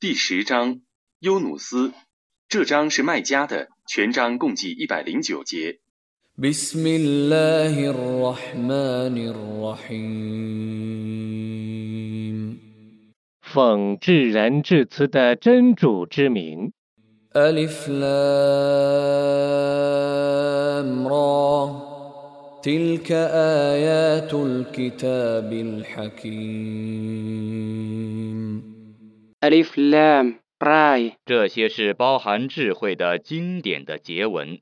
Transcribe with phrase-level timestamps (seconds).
[0.00, 0.80] 第十章，
[1.20, 1.92] 优努斯。
[2.48, 5.78] 这章是麦加的，全章共计一百零九节。
[6.36, 10.32] بسم الله الرحمن الرحيم
[13.40, 16.72] 奉至仁至慈的真主之名，
[17.36, 18.08] ألف لام
[21.08, 26.72] را تلك آيات الكتاب الحكيم
[29.40, 34.60] Alif Lam Ra 这些是包含智慧的经典的节文。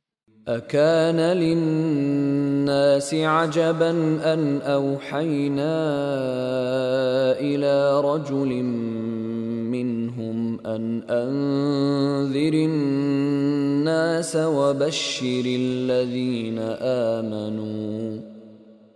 [0.48, 3.90] أكان للناس عجبا
[4.32, 5.76] أن أوحينا
[7.40, 8.62] إلى رجل
[9.70, 18.20] منهم أن أنذر الناس وبشر الذين آمنوا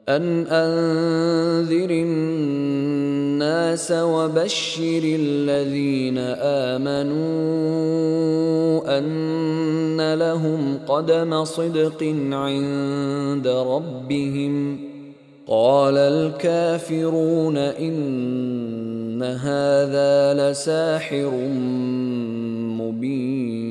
[0.09, 6.19] أن أنذر الناس وبشر الذين
[6.69, 7.25] آمنوا
[8.99, 14.79] أن لهم قدم صدق عند ربهم
[15.47, 21.31] قال الكافرون إن هذا لساحر
[22.81, 23.65] مبين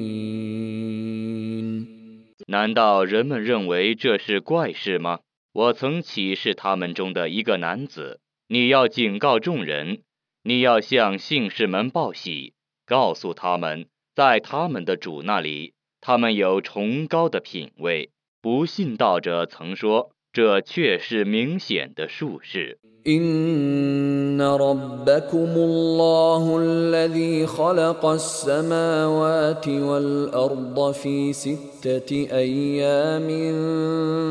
[2.45, 5.19] 难道人们认为这是怪事吗？
[5.58, 10.02] 我曾启示他们中的一个男子，你要警告众人，
[10.44, 12.54] 你要向信士们报喜，
[12.86, 18.12] 告诉他们，在他们的主那里，他们有崇高的品位。
[18.40, 22.79] 不信道者曾说，这却是明显的术士。
[23.07, 33.27] إن ربكم الله الذي خلق السماوات والأرض في ستة أيام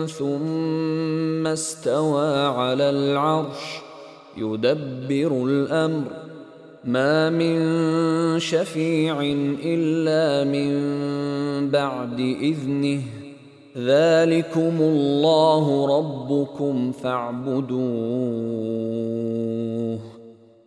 [0.07, 3.81] ثم استوى على العرش
[4.37, 6.05] يدبر الأمر
[6.85, 7.59] ما من
[8.39, 9.21] شفيع
[9.65, 10.71] إلا من
[11.71, 13.03] بعد إذنه
[13.77, 15.65] ذلكم الله
[15.99, 17.73] ربكم فاعبدوه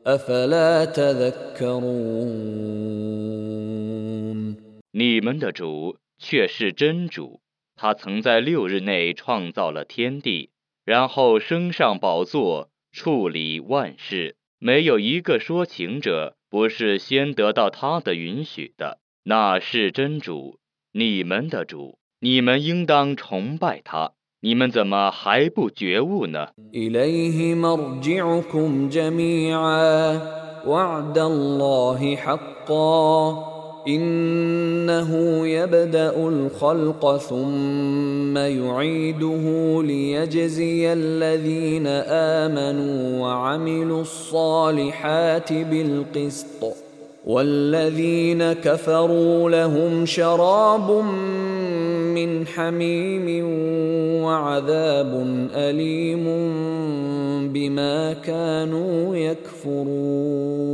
[0.06, 2.46] أفلا تذكرون
[4.92, 7.42] 你们的主却是真主，
[7.76, 10.52] 他曾在六日内创造了天地，
[10.86, 14.38] 然后升上宝座，处理万事。
[14.58, 20.60] 没有一个说情者不是先得到他的允许的，那是真主，
[20.94, 24.12] 你们的主， 你们应当崇拜他。
[24.42, 26.48] 你们怎么还不觉悟呢？
[26.74, 30.20] إليه مرجعكم جميعا
[30.68, 33.56] وعد الله حقا
[33.88, 35.10] إنه
[35.48, 39.46] يبدأ الخلق ثم يعيده
[39.84, 41.88] ليجزي الذين
[42.42, 46.62] آمنوا وعملوا الصالحات بالقسط
[47.26, 50.88] والذين كفروا لهم شراب
[52.16, 53.28] من حميم
[54.24, 55.12] وعذاب
[55.54, 56.26] أليم
[57.54, 60.66] بما كانوا يكفرون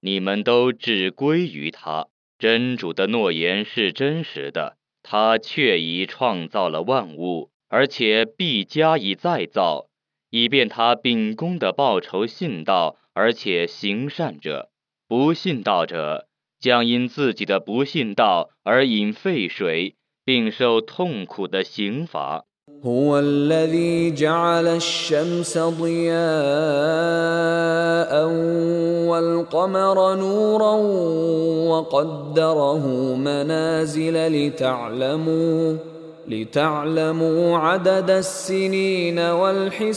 [0.00, 2.06] 你们都只归于他。
[2.38, 9.88] 真主的诺言是真实的，他确已创造了万物，而且必加以再造，
[10.30, 14.68] 以便他秉公的报酬信道而且行善者。
[15.08, 16.26] 不信道者
[16.60, 22.44] 将因自己的不信道而饮沸水，并受痛苦的刑罚。
[22.84, 26.16] هو الذي جعل الشمس ضياء
[29.06, 30.74] والقمر نورا
[31.70, 32.84] وقدره
[33.16, 35.76] منازل لتعلموا
[36.28, 39.96] لتعلموا عدد السنين والحساب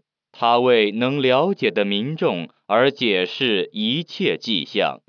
[0.32, 5.00] 他为能了解的民众而解释一切迹象。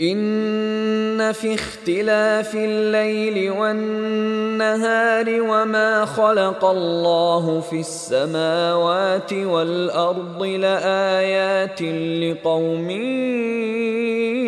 [0.00, 12.90] إن في اختلاف الليل والنهار وما خلق الله في السماوات والأرض لآيات لقوم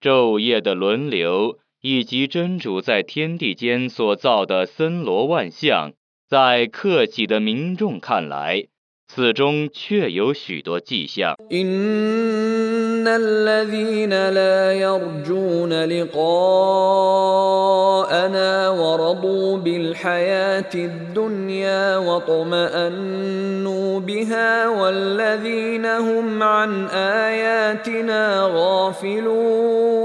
[0.00, 5.92] 昼夜的轮流，以及真主在天地间所造的森罗万象，
[6.28, 8.66] 在克己的民众看来，
[9.06, 11.36] 此中确有许多迹象。
[11.50, 16.18] إن الذين لا يرجون لقاءنا
[18.70, 30.02] ورضوا بالحياة الدنيا واطمأنوا بها والذين هم عن آياتنا غافلون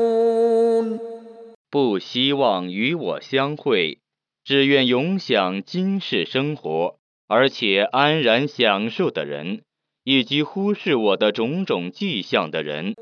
[1.70, 4.00] 不希望与我相会，
[4.45, 6.97] 只愿永享今世生活，
[7.29, 9.61] 而且安然享受的人，
[10.03, 12.95] 以及忽视我的种种迹象的人，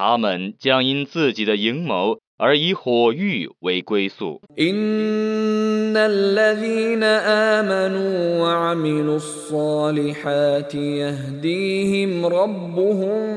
[0.00, 4.40] 他们将因自己的阴谋而以火狱为归宿。
[4.58, 13.36] إن الذين آمنوا وعملوا الصالحات يهديهم ربهم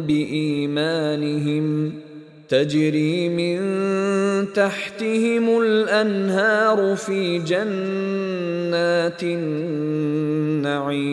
[0.00, 1.92] بإيمانهم
[2.48, 3.58] تجري من
[4.52, 11.06] تحتهم الأنهار في جنات النعيم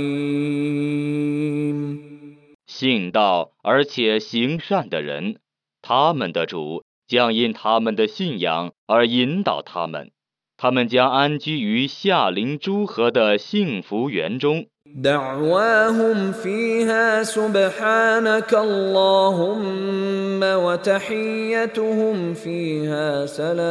[2.77, 5.37] 信道而且行善的人，
[5.81, 10.11] 他们的主将因他们的信仰而引导他们，
[10.57, 14.67] 他们将安居于夏临诸河的幸福园中。
[14.85, 23.63] دعواهم فيها سبحانك اللهم وتحيتهم فيها سلام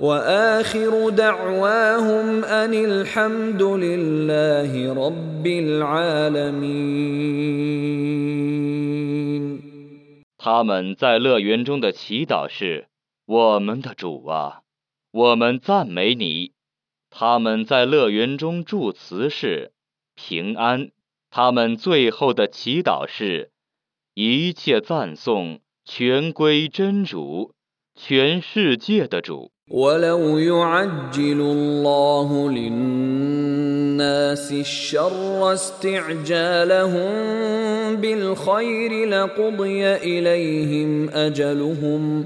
[0.00, 7.10] واخر دعواهم ان الحمد لله رب العالمين
[10.38, 12.88] 他们在乐园中的祈祷是：“
[13.26, 14.62] 我们的主啊，
[15.12, 16.52] 我们赞美你。”
[17.10, 19.72] 他们在乐园中祝词是：“
[20.14, 20.92] 平安。”
[21.30, 23.50] 他们最后的祈祷是：“
[24.14, 27.52] 一切赞颂全归真主，
[27.94, 37.10] 全世界的主。” ولو يعجل الله للناس الشر استعجالهم
[37.96, 42.24] بالخير لقضي اليهم اجلهم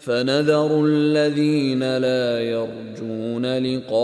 [0.00, 3.94] فنذر الذين لا يرجون لقاءنا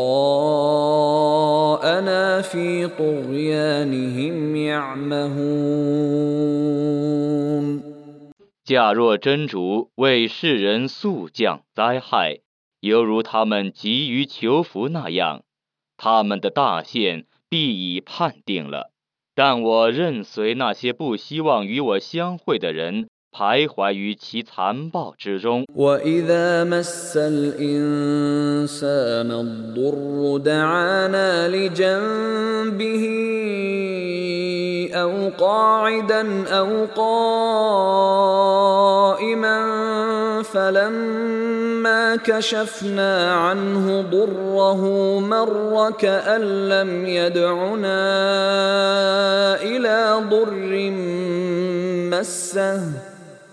[2.41, 6.35] في طغيانهم يعمهون
[8.70, 12.42] 假若真主为世人速降灾害，
[12.82, 15.44] 犹如他们急于求福那样，
[15.98, 18.94] 他们的大限必已判定了。
[19.34, 25.65] 但我任随那些不希望与我相会的人徘徊于其残暴之中。
[25.75, 28.87] واذا مس الانسان
[29.31, 33.05] الضر دعانا لجنبه
[34.95, 37.75] او قاعدا او قائما
[40.43, 44.81] فلما كشفنا عنه ضره
[45.21, 48.05] مر كان لم يدعنا
[49.63, 50.91] الى ضر
[52.11, 52.81] مسه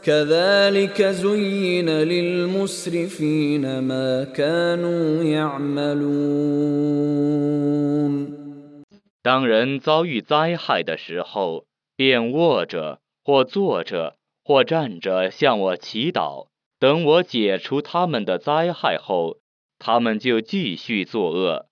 [0.06, 6.72] كذلك زين للمسرفين ما كانوا يعملون
[9.24, 16.47] 当人遭遇灾害的时候，便卧着或坐着或站着向我祈祷。
[16.80, 19.38] 等我解除他们的灾害后，
[19.78, 21.68] 他们就继续作恶，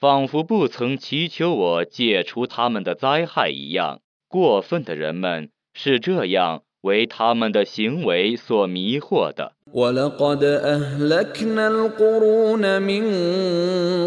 [0.00, 4.00] 仿佛不曾祈求我解除他们的灾害一样。
[4.26, 9.52] 过分的人们是这样 为他们的行为所迷惑的。
[9.74, 13.04] ولقد أهلكنا القرون من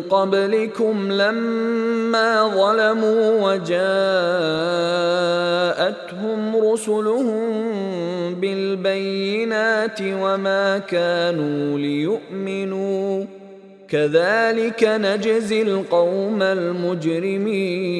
[0.01, 3.91] قبلكم لما ظلموا وجاءتهم
[6.71, 7.61] رسلهم
[8.35, 13.25] بالبينات وما كانوا ليؤمنوا
[13.89, 17.91] كذلك نجزي القوم المجرمين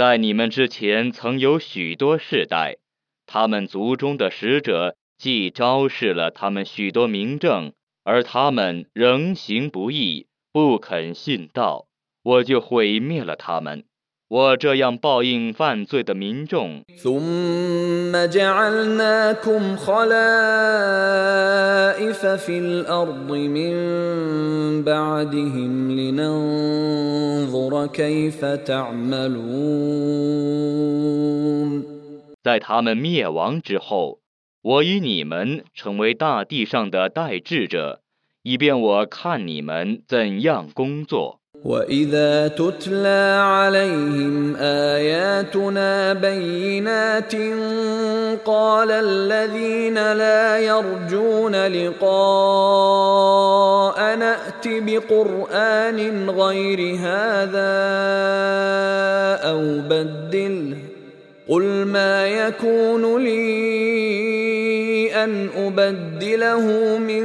[0.00, 2.78] 在你们之前曾有许多世代，
[3.26, 11.86] 他们族中的使者既昭示了他们许多明证，而他们仍行不义，不肯信道，
[12.22, 13.84] 我就毁灭了他们。
[14.30, 16.84] 我这样报应犯罪的民众。
[32.40, 34.20] 在他们灭亡之后
[34.62, 38.02] 我与你们成为大地上的代志者
[38.44, 41.39] 以便我看你们怎样工作。
[41.64, 47.34] واذا تتلى عليهم اياتنا بينات
[48.44, 52.00] قال الذين لا يرجون لقاء
[54.16, 57.80] نات بقران غير هذا
[59.50, 60.89] أو بدله
[61.50, 63.40] قل ما يكون لي
[65.24, 67.24] ان ابدله من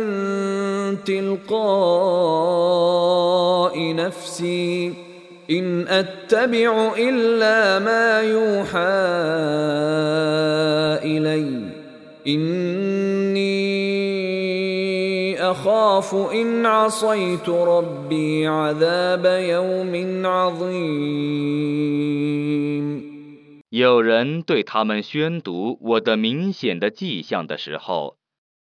[1.06, 1.76] تلقاء
[3.96, 4.94] نفسي
[5.52, 8.80] ان اتبع الا ما يوحى
[11.06, 11.62] الي
[12.28, 13.56] اني
[15.52, 21.56] اخاف ان عصيت ربي عذاب يوم عظيم
[23.78, 28.16] 有人对他们宣读我的明显的迹象的时候，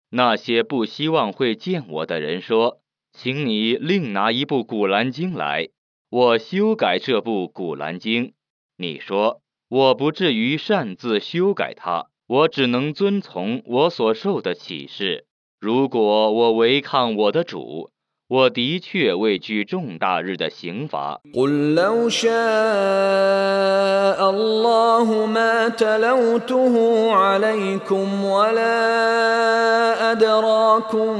[0.10, 2.80] 那些不希望会见我的人说
[3.14, 5.70] ：“请你另拿一部《古兰经》来，
[6.10, 8.30] 我修改这部《古兰经》。”
[8.76, 15.28] 你说：“我不至于擅自修改它，我只能遵从我所受的启示。
[15.60, 17.92] 如果我违抗我的主，
[18.33, 21.23] 我的确畏惧重大日的刑罚。
[21.35, 22.31] قل لو شاء
[24.31, 31.17] الله ما تلوته عليكم ولا ادراكم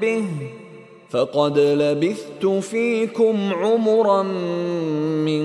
[0.00, 0.26] به
[1.10, 4.22] فقد لبثت فيكم عمرا
[5.28, 5.44] من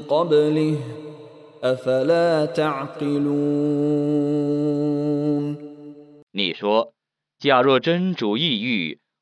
[0.00, 0.76] قبله
[1.62, 3.32] افلا تعقلون
[6.32, 6.92] 你说：“
[7.38, 8.98] 假若真主意欲，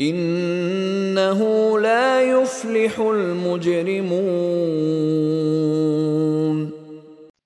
[0.00, 1.40] انه
[1.78, 4.10] لا يفلح المجرمون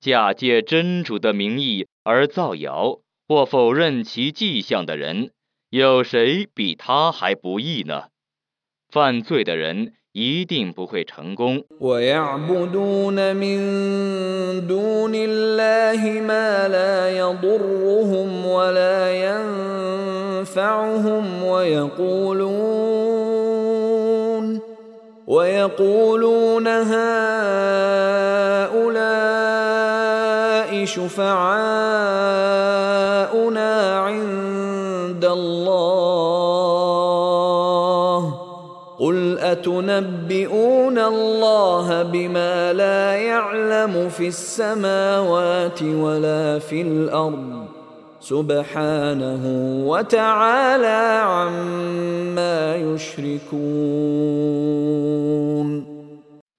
[0.01, 5.31] 假借真主的名义而造谣或否认其迹象的人，
[5.71, 8.09] 有谁比他还不义呢？
[8.91, 11.65] 犯罪的人一定不会成功。
[11.81, 19.11] ويعبدون من دون الله ما لا يضرهم ولا
[20.40, 22.40] ينفعهم ويقولون
[25.28, 26.90] ويقولون هؤلاء
[30.86, 31.60] شفعاؤنا
[34.00, 36.70] عند الله
[39.00, 47.69] قل أتنبئون الله بما لا يعلم في السماوات ولا في الأرض
[48.29, 49.45] سبحانه
[49.87, 53.65] وتعالى عما يشركون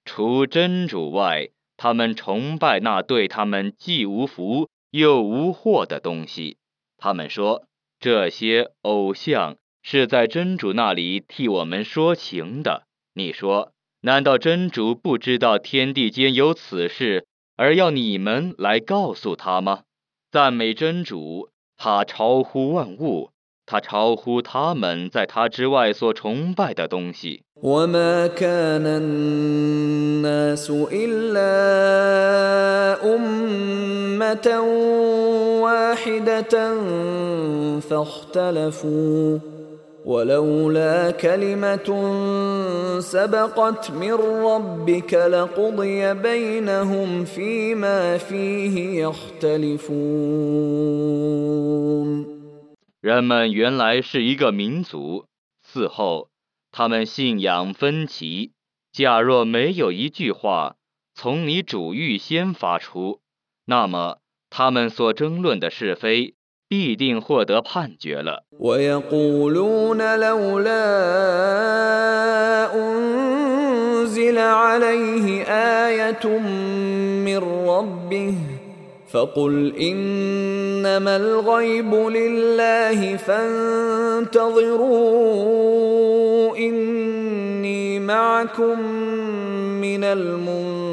[0.04, 6.56] 除真主外，他们崇拜那对他们既无福又无祸的东西。
[6.96, 7.64] 他们说，
[7.98, 12.84] 这些偶像是在真主那里替我们说情的。
[13.14, 19.82] 你说，难道真主不知道天地间有此事，而要你们来告诉他吗？
[20.30, 21.49] 赞美真主，
[21.80, 23.30] 他超乎万物，
[23.64, 27.42] 他超乎他们在他之外所崇拜的东西。
[27.62, 31.56] وما كان الناس الا
[33.16, 34.46] امه
[35.62, 36.54] واحده
[37.80, 39.38] فاختلفوا
[40.04, 41.88] ولولا كلمه
[43.00, 49.96] سبقت من ربك لقضي بينهم فيما فيه يختلفون
[53.00, 55.26] 人们原来是一个民族，
[55.64, 56.28] 嗣后
[56.70, 58.52] 他们信仰分歧。
[58.92, 60.76] 假若没有一句话
[61.14, 63.20] 从你主预先发出，
[63.64, 64.18] 那么
[64.50, 66.34] 他们所争论的是非
[66.70, 68.44] 必定获得判决了。
[68.58, 70.84] ويقولون لولا
[72.74, 76.38] انزل عليه ايه
[77.24, 78.34] من ربه
[79.08, 84.56] فقل انما الغيب لله فانتظروا
[86.56, 88.80] اني معكم
[89.80, 90.86] من المنتظرين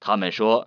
[0.00, 0.66] 他们说：“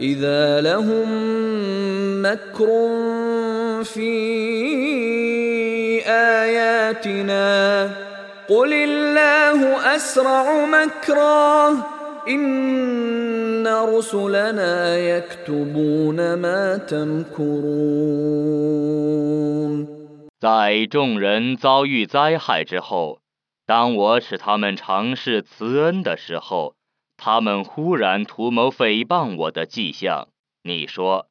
[0.00, 1.08] إذا لهم
[2.22, 2.68] مكر
[3.84, 4.10] في
[6.06, 7.90] آياتنا
[8.48, 11.76] قل الله أسرع مكرا
[12.28, 18.00] إن رسلنا يكتبون ما تمكرون
[20.40, 23.18] 在众人遭遇灾害之后，
[23.66, 26.72] 当我使他们尝试慈恩的时候，
[27.16, 30.28] 他们忽然图谋诽谤我的迹象。
[30.62, 31.26] 你说，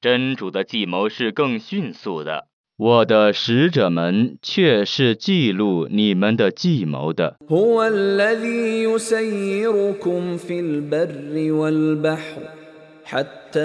[0.00, 7.36] 真主的计谋是更迅速的，我的使者们却是记录你们的计谋的。
[7.48, 12.42] هو الذي يسيركم في البر والبحر
[13.04, 13.60] حتى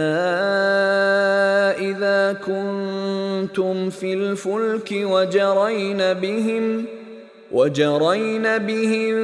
[1.79, 6.85] إذا كنتم في الفلك وجرين بهم
[7.52, 9.14] وجرين بهم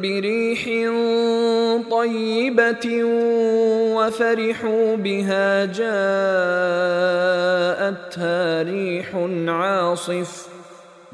[0.00, 0.64] بريح
[1.90, 3.04] طيبة
[3.96, 5.92] وفرحوا بها جاءتها
[8.62, 9.16] ريح
[9.48, 10.48] عاصف.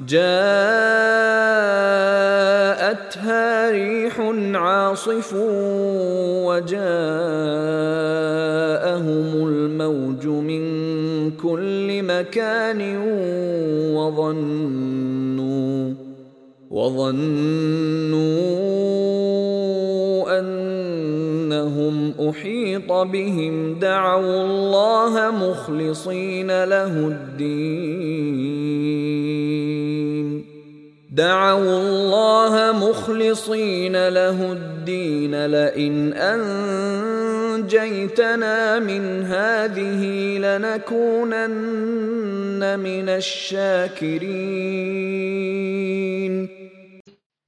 [0.06, 0.28] جاءتها
[3.70, 4.20] ريح
[4.54, 5.34] عاصف
[6.46, 6.78] وجاءهم
[9.48, 10.62] الموج من
[11.30, 12.98] كل مكان
[13.94, 15.27] وظنوا
[16.70, 18.38] وظنوا
[20.38, 28.58] أنهم أحيط بهم دعوا الله مخلصين له الدين.
[31.12, 35.46] دعوا الله مخلصين له الدين.
[35.46, 36.12] لئن
[37.58, 40.04] أنجيتنا من هذه
[40.38, 41.48] لنكونن
[42.78, 44.18] من الشاكرين.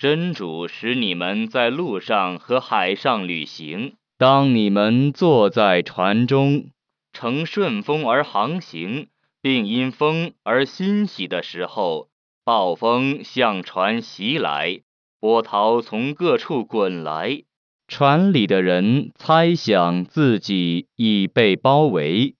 [0.00, 3.96] 真主使你们在路上和海上旅行。
[4.16, 6.70] 当你们坐在船中，
[7.12, 9.08] 乘顺风而航行，
[9.42, 12.08] 并因风而欣喜的时候，
[12.46, 14.80] 暴风向船袭来，
[15.20, 17.42] 波涛从各处滚来。
[17.86, 22.36] 船里的人猜想自己已被包围，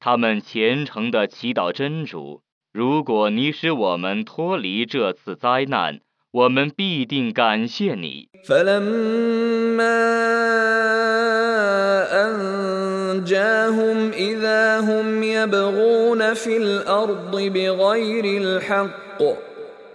[0.00, 6.00] 他们虔诚地祈祷真主：如果你使我们脱离这次灾难，
[6.33, 8.29] 我们必定感谢你。
[8.45, 10.09] فلما
[13.19, 19.21] أنجاهم إذا هم يبغون في الأرض بغير الحق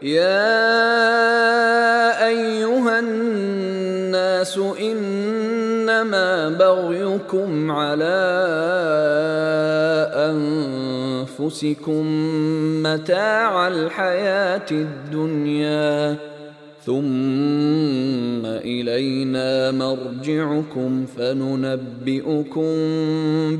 [0.02, 0.66] يا
[2.26, 8.20] أيها الناس إنما بغيكم على
[11.40, 12.06] أنفسكم
[12.82, 16.16] متاع الحياة الدنيا
[16.84, 22.66] ثم إلينا مرجعكم فننبئكم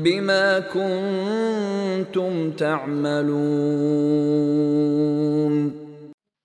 [0.03, 3.45] بما كنتم تعملون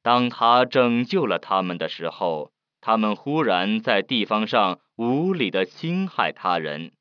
[0.02, 6.92] 当他拯救了他们的时候，他们忽然在地方上无理的侵害他人。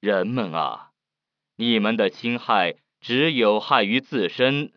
[0.00, 0.90] 人们啊，
[1.56, 4.72] 你们的侵害只有害于自身，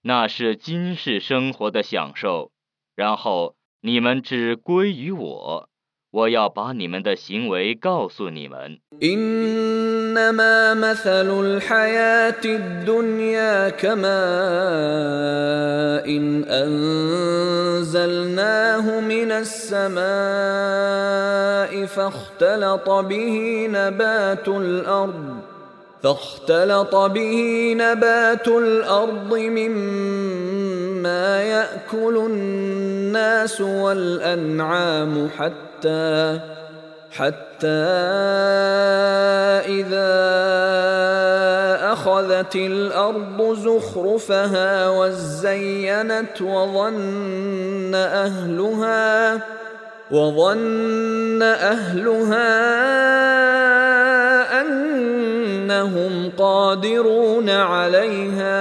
[0.00, 2.50] 那是今世生活的享受。
[2.94, 5.68] 然后 你们只归于我，
[6.10, 8.80] 我要把你们的行为告诉你们。
[9.02, 14.06] إنما مثل الحياة الدنيا كماء
[16.08, 16.44] إن
[17.84, 20.06] أنزلناه من السماء
[21.86, 25.49] فاختلط به نبات الأرض
[26.03, 30.61] فاختلط به نبات الأرض مما
[31.41, 36.39] يأكل الناس والأنعام حتى
[37.11, 37.67] حتى
[39.67, 40.11] إذا
[41.93, 49.33] أخذت الأرض زخرفها وزينت وظن أهلها
[50.11, 52.51] وظن أهلها
[54.61, 58.55] أنهم قادرون عليها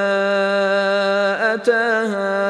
[1.55, 2.41] أتاها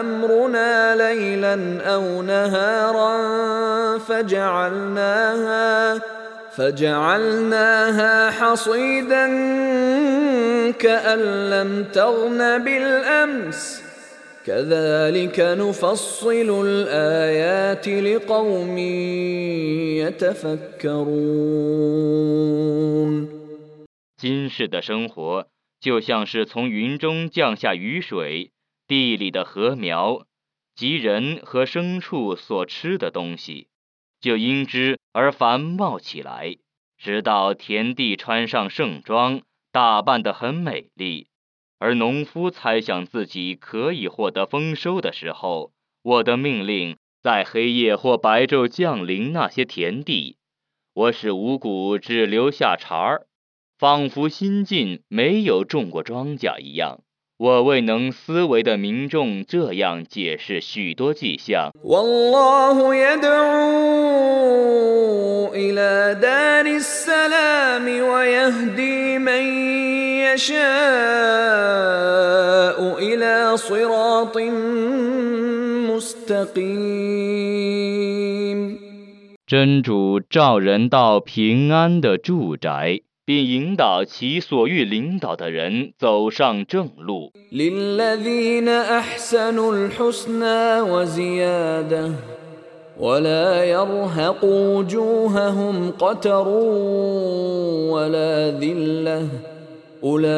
[0.00, 3.18] أمرنا ليلا أو نهارا
[3.98, 5.98] فجعلناها
[6.56, 9.26] فجعلناها حصيدا
[10.70, 13.89] كأن لم تغن بالأمس
[14.45, 18.77] كذلك نفصل الآيات لقوم
[19.97, 21.15] يتفكرون
[24.17, 25.47] 今世的生活
[25.79, 28.51] 就像是从云中降下雨水，
[28.87, 30.25] 地里的禾苗，
[30.75, 33.67] 及人和牲畜所吃的东西，
[34.21, 36.55] 就因之而繁茂起来，
[36.97, 39.41] 直到田地穿上盛装，
[39.71, 41.27] 打扮得很美丽。
[41.80, 50.36] 而农夫猜想自己可以获得丰收的时候，我的命令在黑夜或白昼降临那些田地，
[50.92, 53.26] 我使五谷只留下茬儿，
[53.78, 57.00] 仿佛新近没有种过庄稼一样。
[57.38, 61.72] 我未能思维的民众这样解释许多迹象。
[70.29, 70.75] والله يدعو إلى دار السلام
[71.25, 71.95] ويهدي من
[72.75, 74.37] يشاء إلى صراط
[75.93, 76.75] مستقيم
[79.47, 87.31] 真主召人到平安的住宅，并引导其所欲领导的人走上正路。
[87.51, 92.11] للذين أحسنوا الحسنى وزيادة
[92.99, 96.47] ولا يرهق وجوههم قتر
[97.89, 99.27] ولا ذلة
[100.03, 100.35] أولئك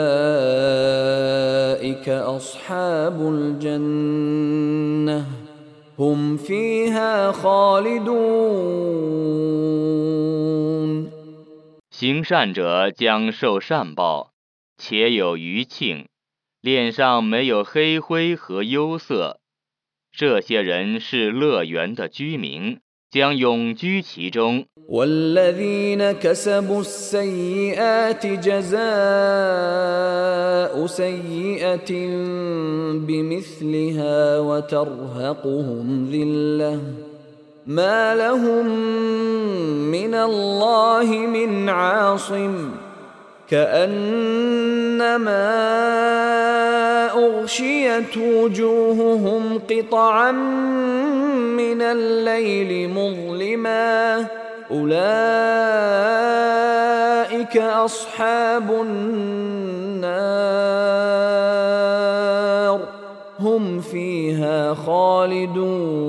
[2.10, 5.26] أصحاب الجنة
[5.98, 9.08] هم فيها خالدون
[11.90, 14.32] 行善者将受善报，
[14.78, 16.08] 且有余庆，
[16.62, 19.40] 脸上没有黑灰和忧色。
[20.12, 22.80] 这些人是乐园的居民，
[23.12, 24.66] 将永居其中。
[24.88, 28.78] والذين كسبوا السيئات جزاء
[30.86, 31.92] سيئة
[33.08, 36.80] بمثلها وترهقهم ذلة
[37.68, 38.68] ما لهم
[39.92, 42.72] من الله من عاصم
[43.50, 45.08] كأنما
[47.16, 54.28] أغشيت وجوههم قطعا من الليل مظلما
[54.72, 55.08] أولئك
[57.58, 60.18] أصحاب النار
[63.40, 66.08] هم فيها خالدون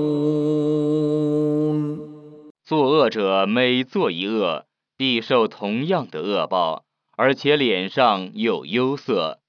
[2.65, 4.65] 作恶者每做一恶，
[4.99, 6.82] 必受同样的恶报，
[7.16, 9.40] 而且脸上有忧色。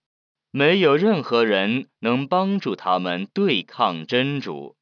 [0.51, 4.77] 没有任何人能帮助他们对抗真主，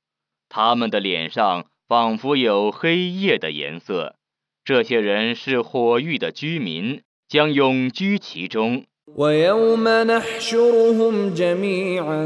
[0.49, 4.17] 他们的脸上仿佛有黑夜的颜色。
[4.65, 8.85] 这些人是火域的居民，将永居其中。
[9.17, 12.25] ويوم نحشرهم جميعا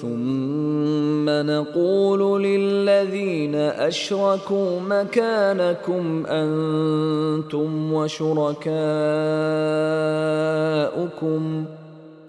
[0.00, 8.84] ثم نقول للذين أشركوا مكانكم أنتم وشركاؤكم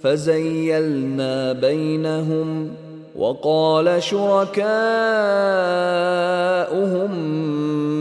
[0.01, 2.69] فزيلنا بينهم
[3.14, 4.60] وقال شركاؤهم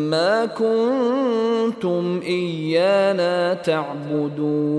[0.10, 4.70] ما كنتم ايانا تعبدون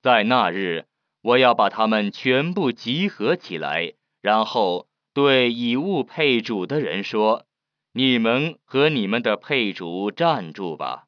[0.00, 0.84] 在那日，
[1.22, 11.06] 我要把他们全部集合起来，然后对以物配主的人说：“你们和你们的配主站住吧。”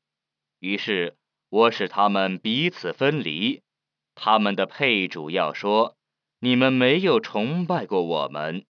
[0.59, 1.15] 于是，
[1.49, 3.63] 我使他们彼此分离。
[4.17, 5.94] 他们的配主要说：“
[6.46, 8.62] 你们没有崇拜过我们。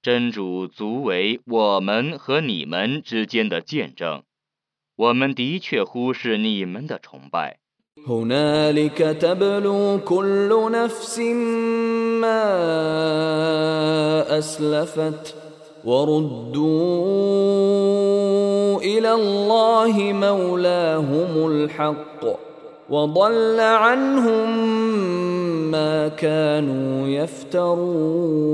[0.00, 4.22] 真主足为我们和你们之间的见证
[4.96, 7.58] 我们的确忽视你们的崇拜。
[8.07, 11.19] هنالك تبلو كل نفس
[12.21, 12.43] ما
[14.37, 15.35] أسلفت
[15.85, 17.21] وردوا
[18.81, 22.25] إلى الله مولاهم الحق
[22.89, 24.49] وضل عنهم
[25.71, 28.51] ما كانوا يفترون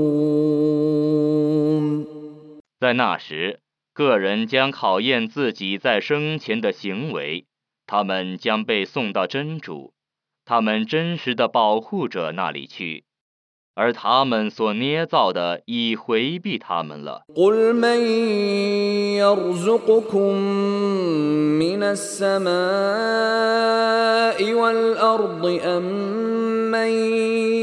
[2.80, 3.58] 在那时，
[3.92, 7.46] 个人将考验自己在生前的行为，
[7.93, 9.93] 他们将被送到真主，
[10.45, 13.05] 他们真实的保护者那里去。
[13.78, 17.22] 而他们所捏造的已回避他们了。
[17.36, 18.00] قل من
[19.14, 20.34] يرزقكم
[21.62, 22.48] من السماء
[24.54, 25.82] والأرض أم
[26.70, 26.88] من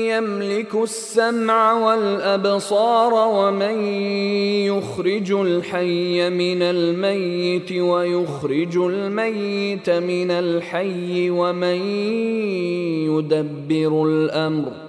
[0.07, 3.81] يملك السمع والأبصار ومن
[4.71, 11.77] يخرج الحي من الميت ويخرج الميت من الحي ومن
[13.11, 14.88] يدبر الأمر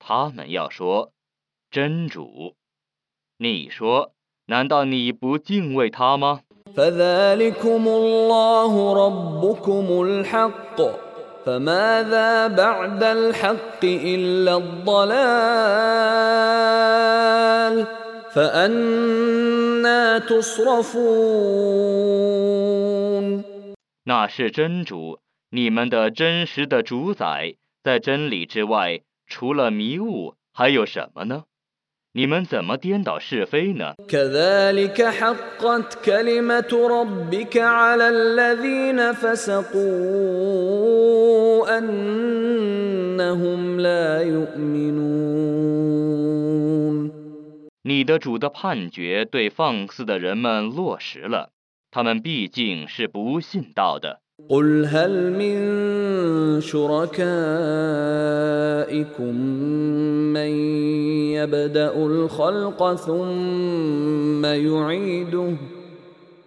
[0.00, 1.12] 他们要说，
[1.70, 2.54] 真主。
[3.38, 4.12] 你说，
[4.46, 6.42] 难道你不敬畏他吗？
[6.76, 8.72] فذلكم الله
[9.06, 10.78] ربكم الحق
[11.44, 15.36] فماذا بعد الحق الا الضلال
[18.34, 21.04] فانا تصرفون
[24.04, 29.00] 那是真主，你们的真实的主宰，在真理之外，
[29.31, 31.45] 除了迷雾还有什么呢？
[32.11, 33.95] 你们怎么颠倒是非呢？
[47.83, 51.51] 你的主的判决对放肆的人们落实了
[51.89, 54.19] 他们毕竟是不信道的。
[54.48, 55.56] قل هل من
[56.60, 57.34] شركائكم
[60.36, 60.50] من
[61.32, 65.56] يبدأ الخلق ثم يعيده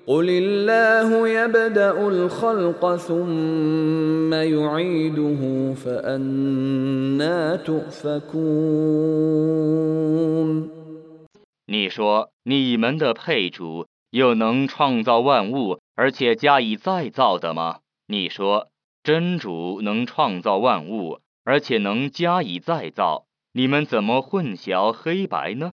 [0.07, 8.69] قل الله يبدأ الخلق ثم يعيده فأنا تؤفكون
[11.67, 17.77] 你说，你们的配主有能创造万物而且加以再造的吗？
[18.06, 18.68] 你说，
[19.02, 25.70] 真主能创造万物而且能加以再造，你们怎么混淆黑白呢？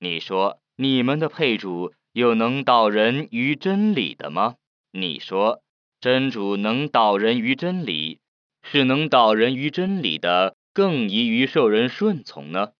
[0.00, 4.54] 你说，你们的配主有能导人于真理的吗？
[4.92, 5.60] 你说，
[6.02, 8.20] 真主能导人于真理，
[8.62, 12.70] 是能导人于真理的，更宜于受人顺从呢？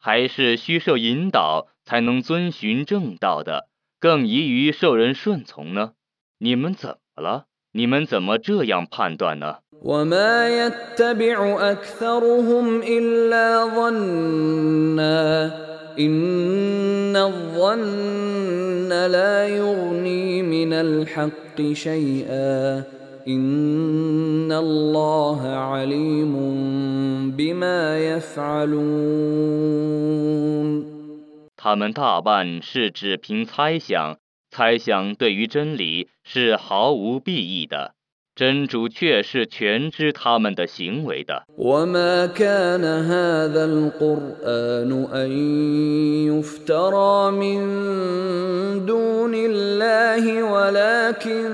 [0.00, 3.68] 还是需受引导才能遵循正道的，
[4.00, 5.92] 更宜于受人顺从呢？
[6.38, 7.46] 你们怎么了？
[7.72, 9.58] 你们怎么这样判断呢？
[9.82, 11.36] وما يتبع
[11.72, 15.52] أكثرهم إلا ظنا
[15.98, 22.84] إن الظن لا يغني من الحق شيئا
[23.28, 26.34] إن الله عليم
[27.30, 29.54] بما يفعلون
[31.56, 34.18] 他们大半是只凭猜想，
[34.50, 37.94] 猜想对于真理是毫无裨益的。
[38.38, 41.44] 真主却是全知他们的行为的。
[41.56, 45.30] وما كان هذا القرآن أن
[46.26, 51.50] يفترى من دون الله ولكن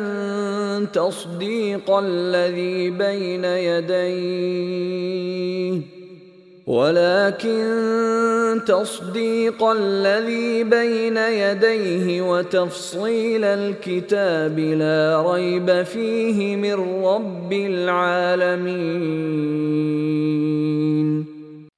[0.92, 4.80] تصديق الذي بين يديه
[6.66, 19.00] ولكن تصديق الذي بين يديه وتفصيل الكتاب لا ريب فيه من رب العالمين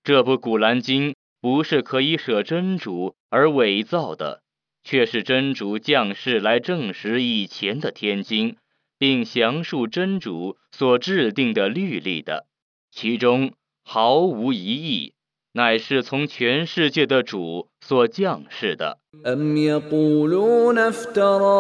[0.05, 4.43] 这部《古兰经》不是可以舍真主而伪造的，
[4.85, 8.57] 却是真主降世来证实以前的天经，
[8.99, 12.47] 并详述真主所制定的律例的，
[12.91, 13.53] 其中
[13.87, 15.15] 毫无疑义。
[15.55, 18.97] 乃是从全世界的主所降世的。
[19.27, 21.53] أم يقولون افتراه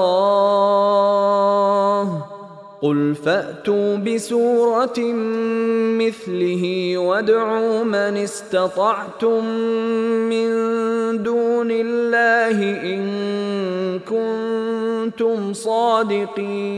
[2.82, 4.98] قل فأتوا بسورة
[6.00, 9.44] مثله وادعوا من استطعتم
[10.32, 10.48] من
[11.22, 16.72] دون الله إن كنتم صادقين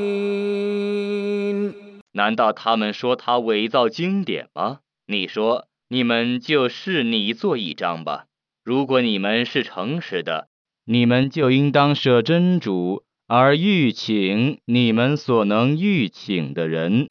[2.12, 4.80] 难道他们说他伪造经典吗？
[5.11, 8.25] 你说，你们就是你做一张吧。
[8.63, 10.49] 如果你们是诚实的，
[10.85, 17.07] 你们就应当舍真主，而欲请你们所能欲请的人。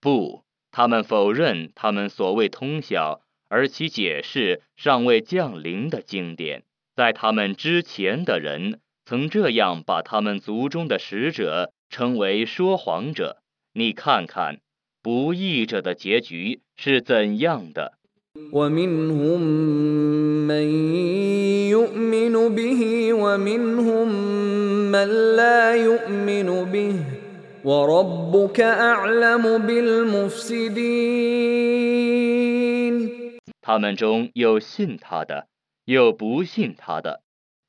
[0.00, 6.62] 不，他们否认他们所谓通晓，而其解释尚未降临的经典。
[6.96, 13.38] 在他们之前的人曾这样把他们族中的使者称为说谎者。
[13.72, 14.60] 你看看，
[15.02, 17.94] 不义者的结局是怎样的？
[18.52, 19.40] ومنهم
[20.46, 20.66] من
[21.70, 24.08] يؤمن به ومنهم
[24.92, 26.94] من لا يؤمن به
[27.64, 30.80] وربك اعلم بالمفسدين
[33.62, 35.46] 他们中有信他的，
[35.84, 37.20] 有不信他的。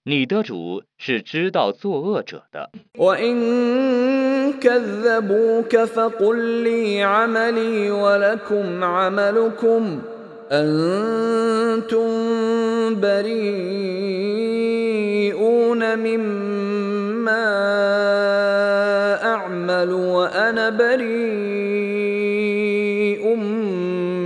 [0.03, 2.71] 你的主是知道作恶者的。
[2.97, 10.01] وان كذبوك فقل لي عملي ولكم عملكم
[10.51, 12.09] انتم
[13.01, 13.41] بريئون
[15.99, 17.45] مما
[19.23, 21.11] اعمل وانا بريء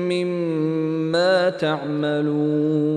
[0.09, 2.95] مما تعملون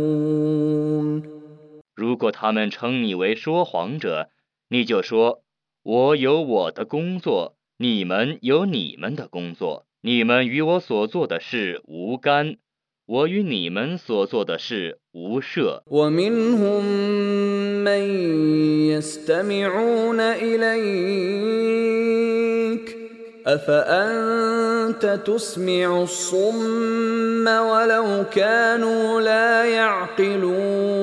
[1.94, 4.30] 如果他们称你为说谎者，
[4.68, 5.42] 你就说：
[5.82, 12.56] 我有我的工作，你们有你们的工作，你们与我所做的事无干，
[13.06, 15.82] ”我与你们所做的事无涉。
[15.86, 16.84] ومنهم
[17.84, 18.02] من
[18.90, 21.38] يستمعون إليك
[23.46, 30.98] أفأنت تسمع الصم ولو كانوا لا يعقلون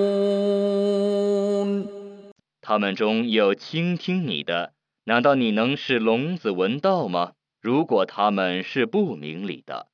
[2.61, 4.73] 他们中有倾听你的，
[5.05, 7.31] 难道你能使聋子闻道吗？
[7.60, 9.86] 如果他们是不明理的。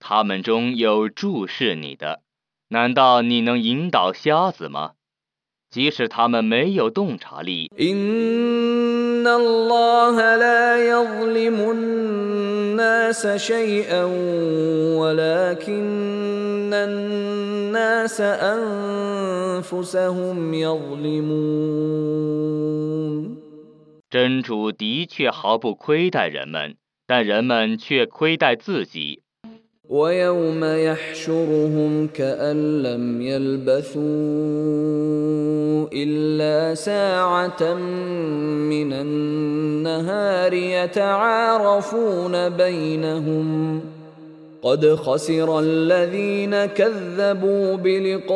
[0.00, 2.22] 他们中有注视你的
[2.68, 4.92] 难道你能引导瞎子吗？
[5.70, 7.70] 即使他们没有洞察力。
[24.10, 26.76] 真主的确毫不亏待人们
[27.06, 29.22] 但人们却亏待自己。
[29.89, 34.03] ويوم يحشرهم كأن لم يلبثوا
[35.93, 43.81] إلا ساعة من النهار يتعارفون بينهم
[44.61, 48.33] قد خسر الذين كذبوا بلقاء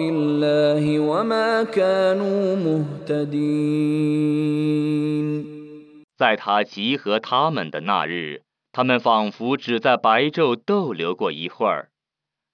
[0.00, 4.44] الله وما كانوا مهتدين
[6.16, 8.42] 在他集合他们的那日，
[8.79, 11.89] 他们仿佛只在白昼逗留过一会儿。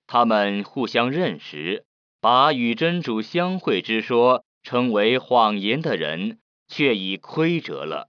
[0.07, 1.83] 他们互相认识，
[2.19, 8.07] 把与真主相会之说称为谎言的人，却已亏折了。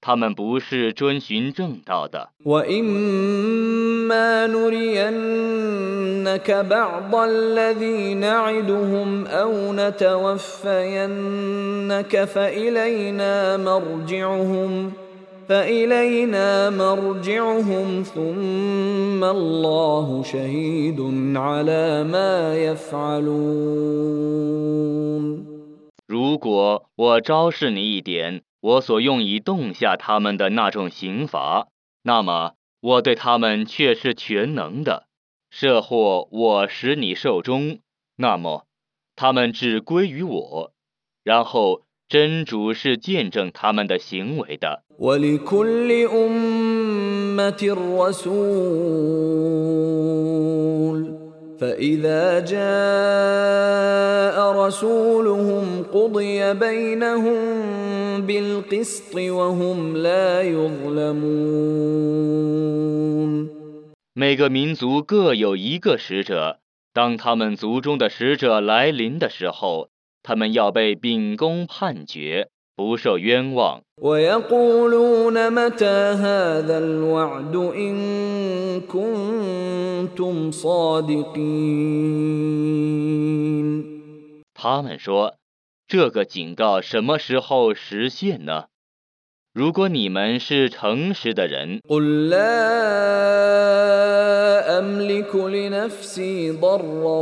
[0.00, 2.30] 他们不是遵循正道的。
[15.49, 17.19] وإما نرينك بعض الذي نعدهم أو نتوفينك فإلينا
[17.59, 20.99] مرجعهم فإلينا مرجعهم ثم الله شهيد
[21.37, 23.49] على ما يفعلون
[26.07, 31.67] 如果我昭示你一点，我所用以动下他们的那种刑罚，
[32.03, 35.05] 那么我对他们却是全能的。
[35.51, 37.79] 设或我使你寿终，
[38.17, 38.65] 那么
[39.15, 40.73] 他们只归于我。
[41.23, 44.83] 然后 真主是见证他们的行为的。
[44.99, 47.61] ولكل أمة
[47.99, 49.39] رسول
[51.59, 57.37] فإذا جاء رسولهم قضي بينهم
[58.27, 61.89] بالقسط وهم لا يظلمون
[64.13, 66.59] 每个民族各有一个使者，
[66.93, 69.89] 当他们族中的使者来临的时候，
[70.24, 73.82] 他们要被秉公判决不受冤枉。
[84.54, 85.34] 他们说
[85.86, 88.64] 这个警告什么时候实现呢？
[89.53, 92.39] 如果你们是诚实的人， قل لا
[94.79, 97.21] أملك لنفسي ضرا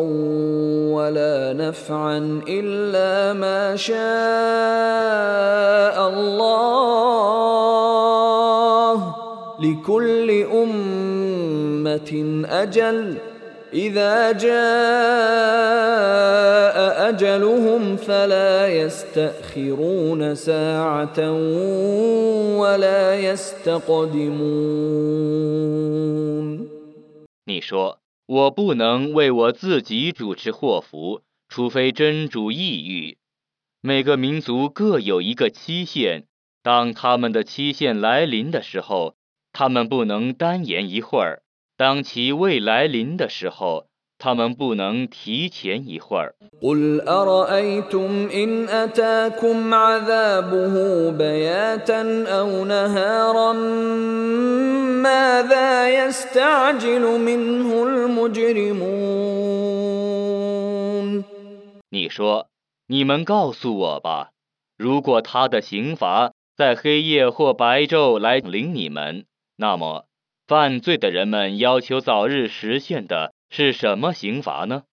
[0.92, 3.98] ولا نفعا إلا ما شاء
[6.10, 7.48] الله
[9.60, 12.12] لكل أمة
[12.50, 13.18] أجل
[13.74, 14.58] إذا جاء
[17.02, 21.20] أجلهم فلا يستأخرون ساعة
[22.58, 24.48] ولا يستقدمون
[27.46, 33.18] 你说我不能为我自己主持祸福，除非真主意欲。
[33.82, 36.26] 每个民族各有一个期限，
[36.62, 39.16] 当他们的期限来临的时候，
[39.54, 41.42] 他们不能单言一会儿；
[41.78, 43.88] 当其未来临的时候，
[44.22, 46.34] ”他们不能提前一会儿。
[46.62, 53.54] قل أرأيتم إن أتاكم عذابه بياتا أو نهارا
[55.04, 59.28] ماذا يستعجل منه المجرمون
[61.90, 62.48] 你说，
[62.88, 64.32] 你们告诉我吧，
[64.78, 69.26] 如果他的刑罚在黑夜或白昼来临你们，
[69.58, 70.06] 那么
[70.48, 74.85] 犯罪的人们要求早日实现的 是什么刑罚呢？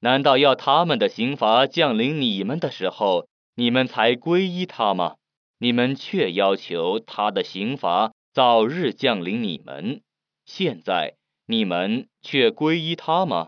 [0.00, 5.12] 难道要他们的刑罚降临你们的时候你们才皈依他吗？
[5.62, 10.00] 你们却要求他的刑罚早日降临你们
[10.44, 11.14] 现在
[11.46, 13.46] 你们却皈依他吗？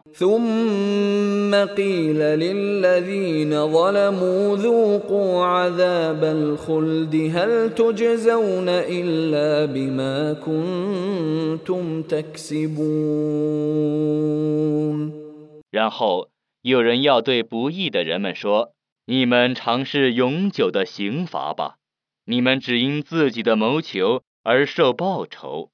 [15.72, 16.28] 然后
[16.62, 18.70] 有人要对不义的人们说
[19.06, 21.78] 你们尝试永久的刑罚吧。
[22.26, 25.68] 你们只因自己的谋求而受报酬。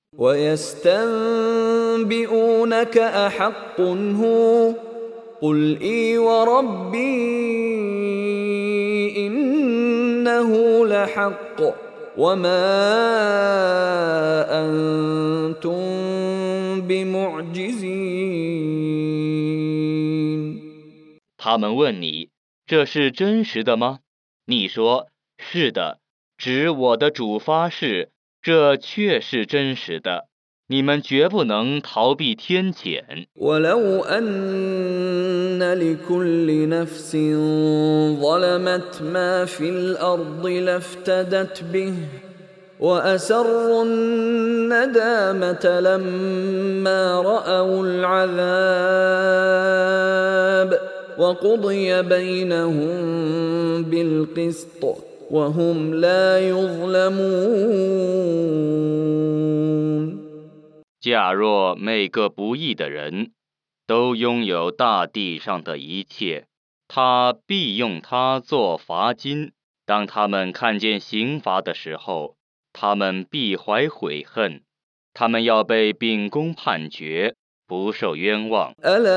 [21.38, 22.30] 他们问你
[22.66, 24.00] 这是真实的吗？
[24.46, 25.06] 你说
[25.38, 25.99] 是的。
[26.39, 28.09] 指我的主发誓，
[28.41, 30.27] 这确是真实的。
[30.67, 33.27] 你们绝不能逃避天谴。
[33.35, 37.15] ولو أن لكل نفس
[38.21, 41.93] ظلمت ما في الأرض لافتدت به
[42.79, 48.45] وأسروا الندامة لما رأوا العذاب
[51.17, 55.08] وقضي بينهم بالقسط وهم لا يظلمون
[61.00, 63.30] 假若每个不义的人
[63.86, 66.48] 都拥有大地上的一切，
[66.88, 69.52] 他必用它做罚金。
[69.86, 72.36] 当他们看见刑罚的时候，
[72.72, 74.62] 他们必怀悔恨，
[75.14, 77.36] 他们要被秉公判决，
[77.69, 78.73] 不受冤枉。
[78.83, 79.15] ألا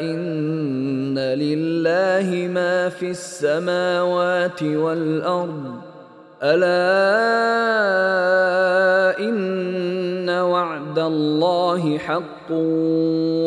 [0.00, 5.80] إن لله ما في السماوات والأرض
[6.42, 6.74] ألا
[9.20, 12.50] إن وعد الله حق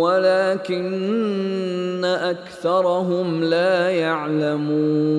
[0.02, 0.86] ولكن
[2.06, 5.18] أكثرهم لا يعلمون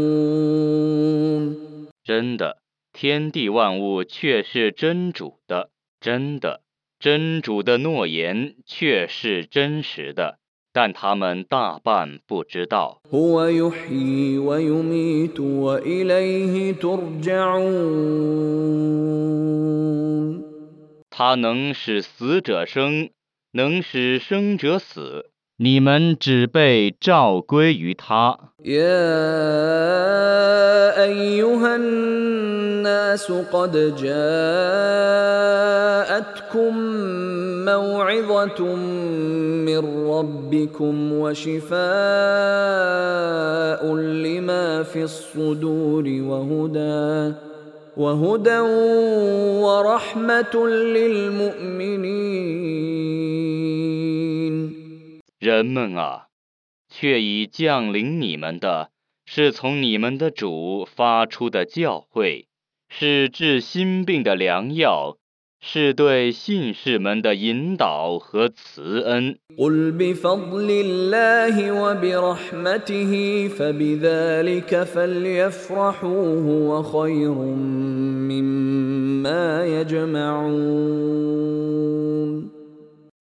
[2.05, 2.57] 真的，
[2.93, 5.69] 天地万物却是真主的，
[6.01, 6.63] 真的，
[7.04, 10.38] 真主的诺言却是真实的，
[10.72, 13.02] 但他们大半不知道。
[21.10, 23.10] 他能使死者生，
[23.52, 25.26] 能使生者死。
[25.58, 28.54] 你们只被召归于他。
[32.83, 33.73] يا أيها الناس قد
[34.03, 34.19] جاءتكم
[37.65, 38.61] موعظة
[39.69, 41.79] من ربكم وشفاء
[43.95, 47.35] لما في الصدور وهدى
[47.97, 48.61] وهدى
[49.63, 51.79] ورحمة للمؤمنين
[55.41, 56.27] 人们啊，
[56.89, 58.91] 却已降临你们的，
[59.25, 62.47] 是从你们的主发出的教诲，
[62.96, 65.18] 是治心病的良药
[65.60, 69.40] 是对信士们的引导和慈恩。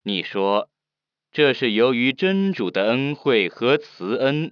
[0.03, 0.69] 你说
[1.31, 4.51] 这是由于真主的恩惠和慈恩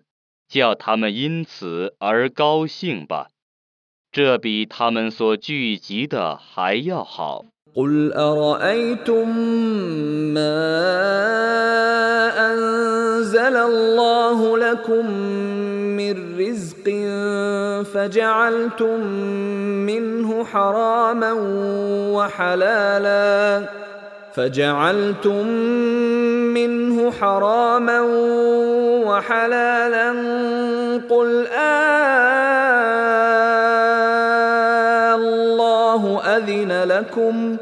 [0.50, 3.31] 叫他们因此而高兴吧。
[4.13, 7.45] 这比他们所聚集的还要好。
[7.77, 9.29] قل أرأيتم
[10.35, 10.63] ما
[12.53, 15.11] أنزل الله لكم
[15.97, 16.85] من رزق
[17.93, 19.01] فجعلتم
[19.87, 21.33] منه حراما
[22.17, 23.69] وحلالا
[24.35, 25.47] فجعلتم
[26.57, 28.01] منه حراما
[29.05, 30.11] وحلالا
[31.11, 32.67] قل آه
[35.91, 37.59] الله أذن لكم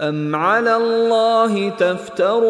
[0.00, 2.46] أم على الله تفترون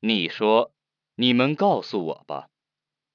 [0.00, 0.72] 你说，
[1.16, 2.48] 你们告诉我吧，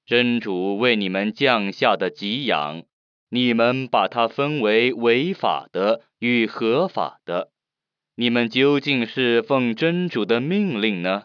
[0.06, 2.84] 真主为你们降下的给养，
[3.28, 7.50] 你们把它分为违法的与合法的，
[8.16, 11.24] 你们究竟是奉真主的命令呢，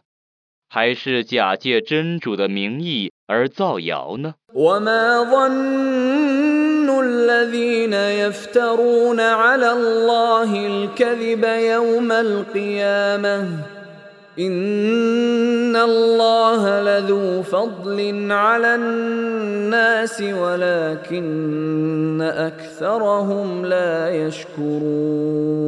[0.68, 4.36] 还是假借真主的名义而造谣呢？
[6.99, 13.47] وما ظن الذين يفترون على الله الكذب يوم القيامة
[14.39, 25.66] إن الله لذو فضل على الناس ولكن أكثرهم لا يشكرون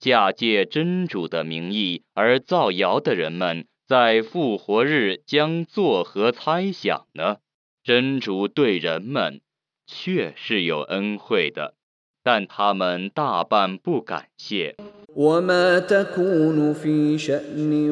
[0.00, 7.36] 假借真主的名义而造谣的人们，在复活日将作何猜想呢？
[7.84, 9.40] 真主对人们
[9.86, 11.74] 确是有恩惠的，
[12.22, 14.76] 但他们大半不感谢。
[15.16, 17.90] وما تكون في شأن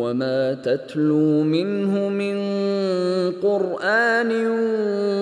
[0.00, 2.36] وما تتلو منه من
[3.32, 4.46] قرآن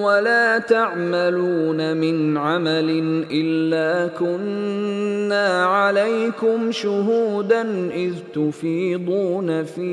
[0.02, 2.90] ولا تعملون من عمل
[3.30, 9.88] إلا كنا عليكم شهودا إذ تفيضون فيه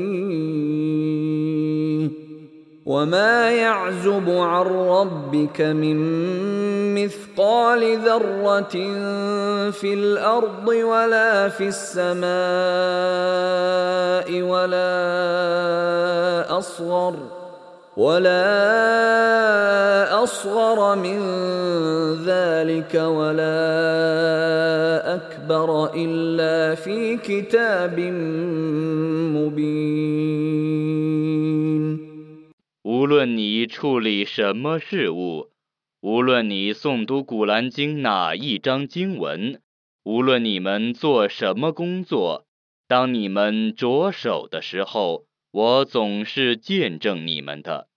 [2.85, 5.97] وما يعزب عن ربك من
[6.95, 8.75] مثقال ذرة
[9.71, 12.31] في الأرض ولا في السماء
[14.41, 14.97] ولا
[16.57, 17.15] أصغر
[17.97, 18.63] ولا
[20.23, 21.19] أصغر من
[22.25, 23.61] ذلك ولا
[25.15, 27.99] أكبر إلا في كتاب
[29.37, 31.30] مبين
[32.83, 35.51] 无论你处理什么事物，
[36.01, 39.61] 无论你诵读《古兰经》哪一章经文，
[40.03, 42.47] 无论你们做什么工作，
[42.87, 47.87] 当你们着手的时候，我总是见证你们的。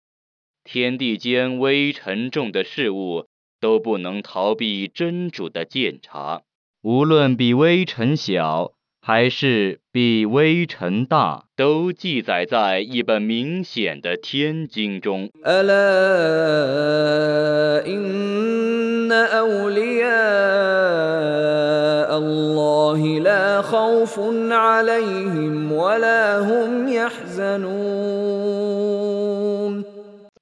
[0.64, 3.26] 天地间微沉重的事物
[3.60, 6.42] 都不能逃避真主的鉴察，
[6.82, 8.74] 无论比微尘小
[9.06, 15.28] 还是比微尘大都记载在一本明显的天经中。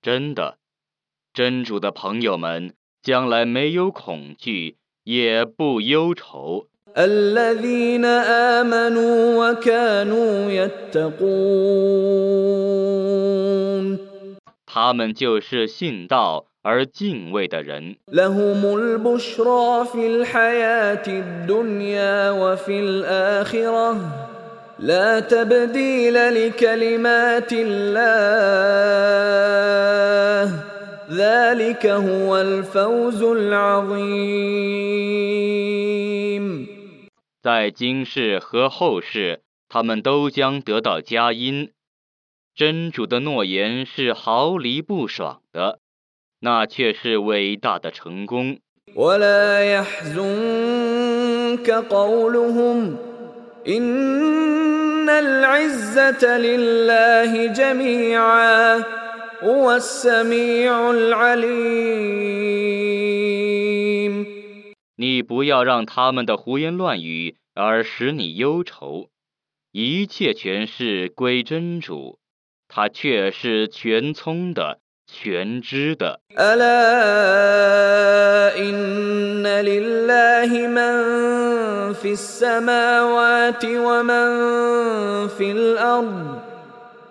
[0.01, 0.59] 真的
[1.35, 6.69] 真主的朋友们将来没有恐惧也不忧愁。
[6.98, 11.68] الذين آمنوا وكانوا يتقون
[14.68, 17.96] 他们就是信道 而敬畏的人。
[18.12, 23.98] لهم البشرى في الحياة الدنيا وفي الآخرة
[24.80, 28.88] لا تبديل لكلمات الله
[31.12, 34.58] ذلك هو الفوز العظيم
[37.43, 41.73] 在今世和后世，他们都将得到佳音。
[42.55, 45.81] 真主的诺言是毫厘不爽的，
[46.39, 48.61] 那却是伟大的成功。
[64.97, 69.09] 你不要让他们的胡言乱语而使你忧愁，
[69.73, 72.19] 一切权势归真主，
[72.69, 76.21] 他却是全聪的、全知的。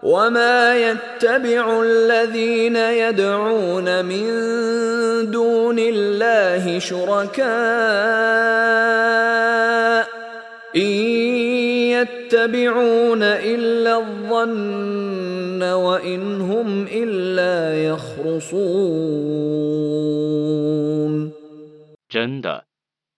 [0.02, 4.26] وما يتبع الذين يدعون من
[5.30, 7.46] دون الله شركاء
[10.76, 10.92] إن
[11.96, 18.76] يتبعون إلا الظن وإن هم إلا يخرصون
[22.08, 22.64] 真的，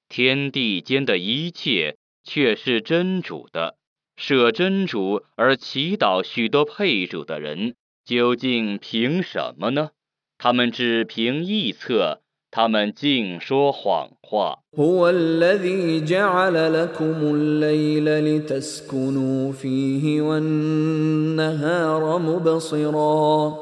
[0.09, 3.75] 天地间的一切却是真主的。
[4.23, 7.75] 舍真主而祈祷许多配主的人，
[8.05, 9.91] 究竟凭什么呢？
[10.39, 12.21] 他们只凭臆测，
[12.51, 14.59] 他们尽说谎话。
[14.77, 23.59] هو الذي جعل لكم الليل لتسكنوا فيه والنهار مبصرا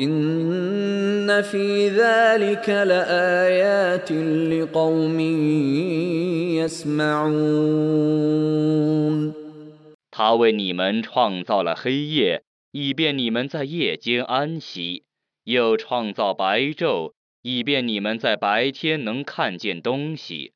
[0.00, 4.12] إن في ذلك لآيات
[4.52, 5.20] لقوم
[8.22, 9.32] يسمعون
[10.16, 15.04] 他为你们创造了黑夜，以便你们在夜间安息；
[15.44, 17.12] 又创造白昼，
[17.42, 20.52] 以便你们在白天能看见东西。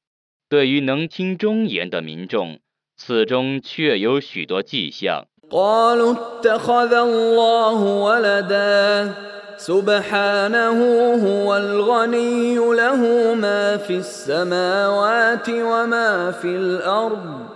[0.49, 2.61] 对于能听忠言的民众，
[2.97, 5.27] 此中确有许多迹象。
[5.49, 9.15] قالوا اتخذ الله ولدا
[9.57, 10.79] سبحانه
[11.23, 17.50] هو الغني له ما في السماوات وما في الارض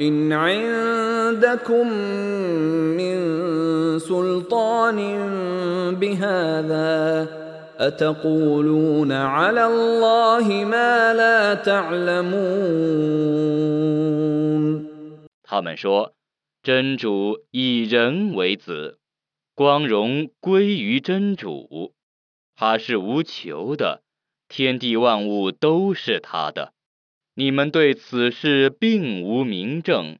[0.00, 1.88] ان عندكم
[2.96, 3.16] من
[3.98, 4.98] سلطان
[5.94, 7.28] بهذا
[7.78, 13.06] اتقولون على الله ما لا تعلمون
[15.42, 16.12] 他们说，
[16.62, 18.98] 真主以人为子，
[19.54, 21.92] 光荣归于真主，
[22.56, 24.02] 他是无求的，
[24.48, 26.72] 天地万物都是他的。
[27.34, 30.16] 你们对此事并无明证，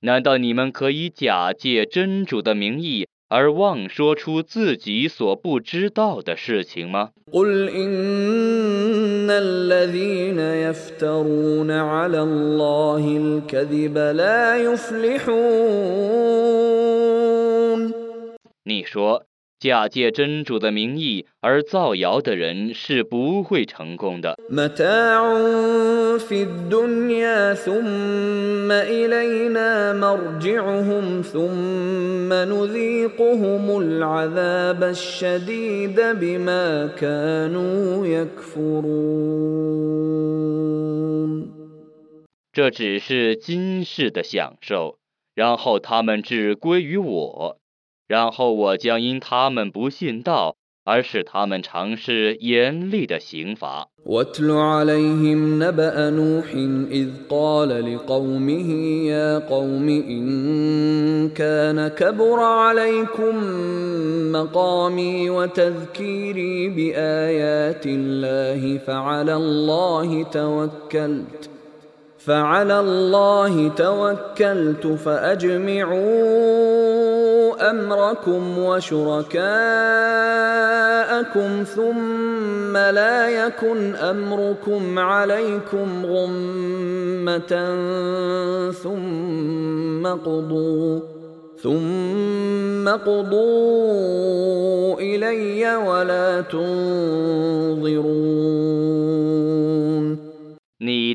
[0.00, 7.10] 难道你们可以假借真主的名义而妄说出自己所不知道的事情吗？
[7.30, 15.38] قل إن الذين يفترون على الله الكذب لا يفلحون
[18.64, 19.24] 你说，
[19.62, 24.36] 假借真主的名义而造谣的人是不会成功的。
[24.50, 39.58] متاع في الدنيا ثم إلينا مرجعهم ثم نذيقهم العذاب الشديد بما كانوا يكفرون
[42.52, 44.98] 这只是今世的享受，
[45.34, 47.58] 然后他们只归于我，
[48.06, 53.88] 然后我将因他们不信道而使他们尝试严厉的刑罚。
[54.06, 56.54] واتل عليهم نبأ نوح
[56.90, 58.70] إذ قال لقومه
[59.06, 63.34] يا قوم إن كان كبر عليكم
[64.32, 71.51] مقامي وتذكيري بآيات الله فعلى الله توكلت
[72.25, 76.03] فعلى الله توكلت فأجمعوا
[77.69, 79.43] أمركم وشركاءكم
[81.63, 87.75] ثم لا يكن أمركم عليكم غمة
[88.71, 90.99] ثم قضوا
[91.61, 94.13] ثم قضوا
[94.99, 98.03] إلي ولا تنظرون
[98.63, 98.82] 你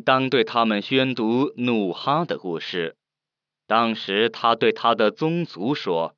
[0.09, 2.97] 当对他们宣读努哈的故事。
[3.67, 6.17] 当时他对他的宗族说：“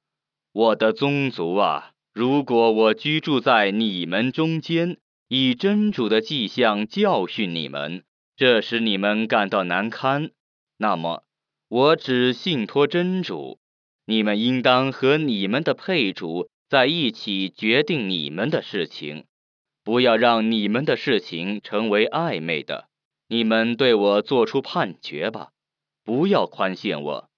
[0.55, 8.05] 我的宗族啊，如果我居住在你们中间，以真主的迹象教训你们，
[8.36, 10.30] 这使你们感到难堪，
[10.76, 11.24] 那么
[11.68, 13.59] 我只信托真主。
[14.07, 19.24] 你们应当和你们的配主在一起决定你们的事情，
[19.82, 22.86] 不要让你们的事情成为暧昧的。
[23.33, 25.51] 你们对我做出判决吧
[26.05, 27.28] 不要宽限我。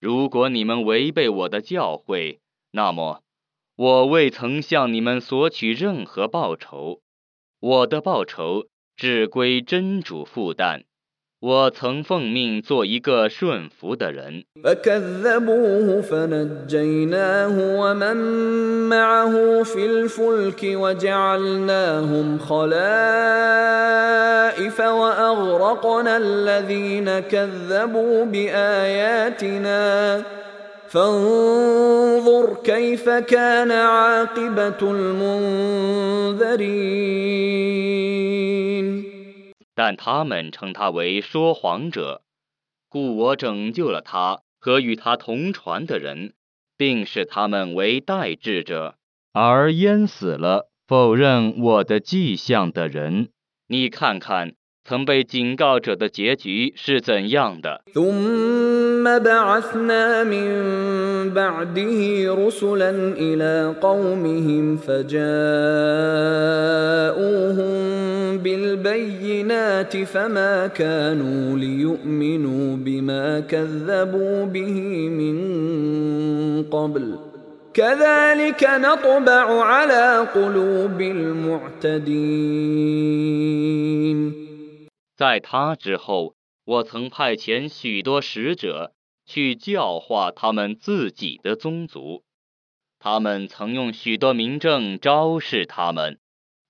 [0.00, 2.38] 如果你们违背我的教诲
[2.70, 3.22] 那么
[3.74, 7.03] 我未曾向你们索取任何报酬。
[7.63, 10.83] 我的报酬只归真主负担。
[11.41, 18.17] 我曾奉命做一个顺服的人， فكذبوه فنجيناه ومن
[18.89, 22.79] معه في الفلك وجعلناهم خلائف
[24.79, 29.79] واغرقنا الذين كذبوا باياتنا
[30.93, 36.49] فانظر كيف كان عاقبه المنذرين
[39.75, 42.21] 但他们称他为说谎者，
[42.89, 46.33] 故我拯救了他和与他同船的人，
[46.75, 48.95] 并使他们为代志者，
[49.31, 53.29] 而淹死了否认我的迹象的人。
[53.67, 54.55] 你看看，
[54.89, 57.81] 曾被警告者的结局是怎样的？
[57.93, 60.49] ثم بعثنا من
[61.29, 65.19] بعده رسلا الى قومهم فجاءوهم
[68.37, 75.37] بالبينات فما كانوا ليؤمنوا بما كذبوا به من
[76.63, 77.15] قبل
[77.73, 81.01] كذلك نطبع على قلوب
[83.09, 84.42] المعتدين
[85.16, 86.34] 在他之后，
[86.64, 88.92] 我曾派遣许多使者
[89.26, 92.24] 去教化他们自己的宗族，
[92.98, 96.18] 他们曾用许多名证昭示他们，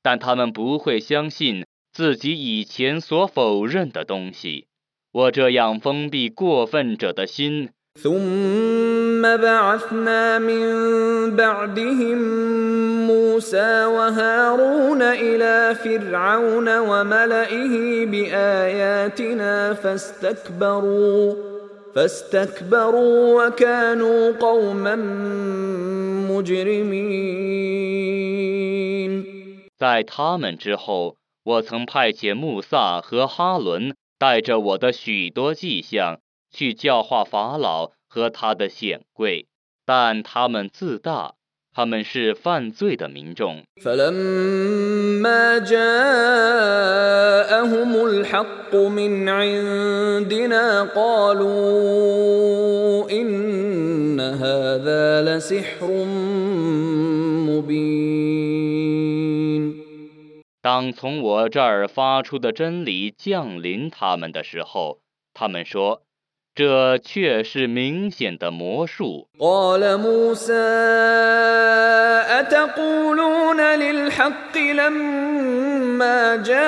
[0.02, 4.68] 但他们不会相信自己以前所否认的东西。
[5.12, 12.17] 我这样封闭过分者的心，ثم بعثنا من بعدهم
[13.07, 21.35] موسى وهارون إلى فرعون وملئه بآياتنا فاستكبروا
[21.95, 24.95] فاستكبروا وكانوا قوما
[26.29, 27.79] مجرمين
[29.77, 36.19] 在他们之后，我曾派遣穆萨和哈伦带着我的许多迹象
[36.53, 39.47] 去教化法老和他的显贵，
[39.85, 41.35] 但他们自大，
[41.73, 43.63] 他们是犯罪的民众。
[43.83, 45.95] فلما جاءهم
[48.05, 51.89] الحق من عندنا قالوا
[53.11, 55.87] إن هذا لسحر
[57.47, 58.19] مبين
[60.61, 64.99] 当从我这儿发出的真理降临他们的时候，
[65.33, 66.03] 他们说：“
[66.55, 69.29] 这却是明显的魔术。
[69.39, 70.53] قال موسى
[72.39, 76.59] أتقولون للحق لما جاءكم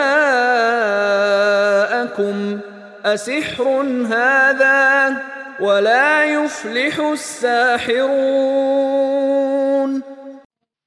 [3.04, 5.18] أسحر هذا
[5.60, 8.02] ولا يفلح الساحرون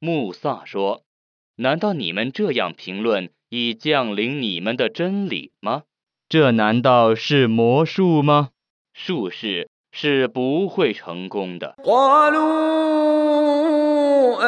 [0.00, 5.82] ”穆萨说：“难道你们这样评论已降临你们的真理吗？
[6.28, 8.48] 这难道是魔术吗？
[8.98, 11.74] 术士是不会成功的。
[11.84, 13.34] قالوا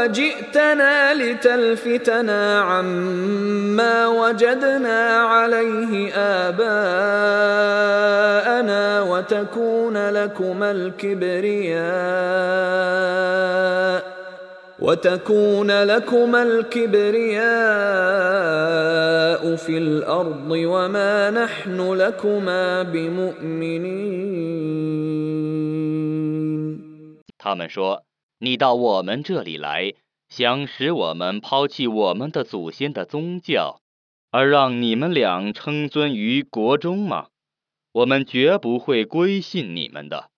[0.04, 6.12] أجئتنا لتلفتنا عما وجدنا عليه
[6.46, 6.62] آباءنا
[9.02, 12.39] وتكون لكما الكبرياء
[14.80, 17.46] وتكون لكما الكبرياء
[19.56, 24.16] في الأرض وما نحن لكما بمؤمنين
[27.38, 29.94] 他们说：“你到我们这里来，
[30.28, 33.80] 想使我们抛弃我们的祖先的宗教，
[34.30, 37.28] 而让你们俩称尊于国中吗？
[37.93, 40.29] ？’我们绝不会归信你们的。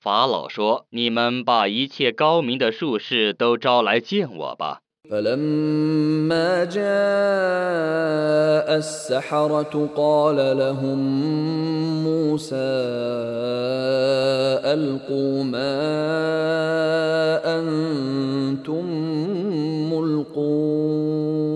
[0.00, 4.80] 法老说你们把一切高明的术士都招来见我吧。
[5.11, 6.81] فلما جاء
[8.77, 10.97] السحرة قال لهم
[12.03, 12.55] موسى
[14.63, 15.73] ألقوا ما
[17.59, 18.85] أنتم
[19.91, 21.51] ملقون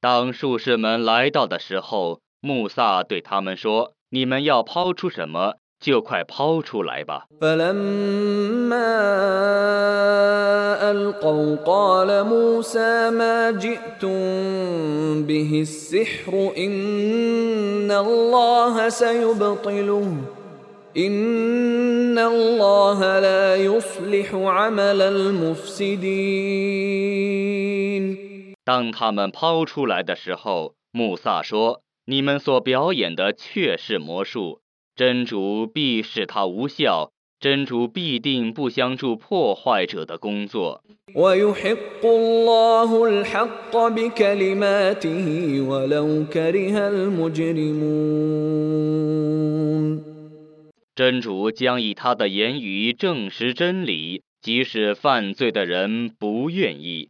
[0.00, 7.27] 当术士们来到的时候，穆萨对他们说：“你们要抛出什么， 就快抛出来吧
[28.63, 34.61] 当他们抛出来的时候，穆萨说：“你们所表演的，却是魔术。”
[34.95, 40.81] 真主必使他无效真主必定不相助破坏者的工作。
[50.95, 57.09] 真主将以他的言语证实真理即使犯罪的人不愿意。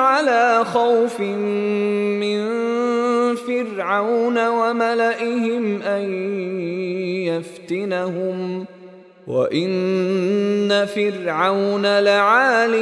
[0.00, 2.38] على خوف من
[3.36, 6.04] فرعون وملئهم أن
[7.26, 8.66] يفتنهم
[9.26, 12.72] وإن فرعون لعال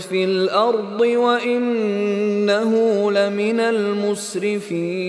[0.00, 2.70] في الأرض وإنه
[3.10, 5.04] لمن المسرفين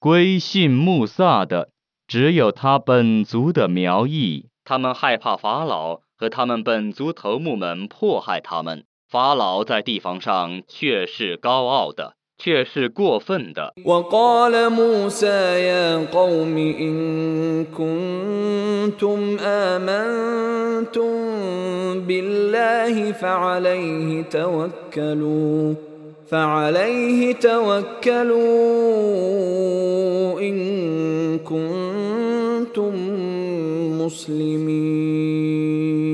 [0.00, 1.68] 归信穆萨的
[2.08, 8.84] 只有他本族的苗裔，他们害怕法老 和他们本族头目们迫害他们。
[9.10, 13.74] 法老在地方上却是高傲的，却是过分的。
[13.84, 21.12] وقال موسى يا قوم إن كنتم آمنتم
[22.06, 25.74] بالله فعليه توكلوا
[26.26, 28.40] فعليه توكلوا
[30.40, 32.92] إن كنتم
[34.00, 36.05] مسلمين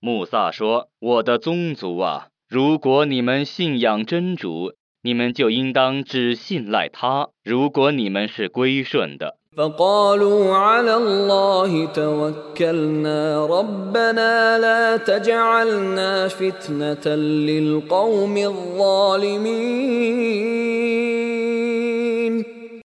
[0.00, 19.52] 穆萨说：“我的宗族啊，如果你们信仰真主，你们就应当只信赖他；如果你们是归顺的， فقالوا على الله توكلنا ربنا لا تجعلنا فتنة للقوم الظالمين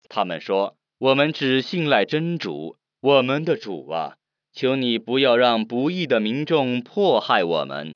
[0.10, 4.16] 他们说：我们只信赖真主，我们的主啊，
[4.55, 7.91] 求你不要让不义的民众迫害我们。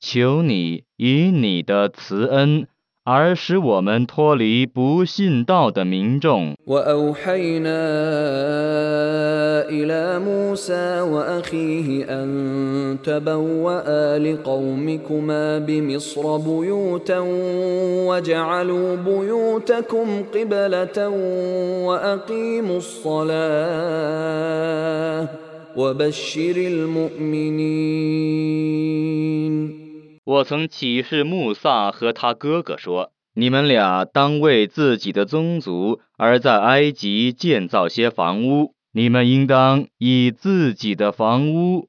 [0.00, 2.66] 求你以你的慈恩
[3.05, 6.55] 而使我们脱离不信道的民众。
[6.67, 7.81] وأوحينا
[9.69, 17.19] إلى موسى وأخيه أن تبوأ لقومكما بمصر بيوتا
[18.07, 21.09] وجعلوا بيوتكم قبلة
[21.87, 23.31] وأقيموا الصلاة
[25.77, 27.91] وبشر المؤمنين
[30.26, 41.88] 我曾启示穆萨和他哥哥说：“你们俩当为自己的宗族而在埃及建造些房屋，你们应当以自己的房屋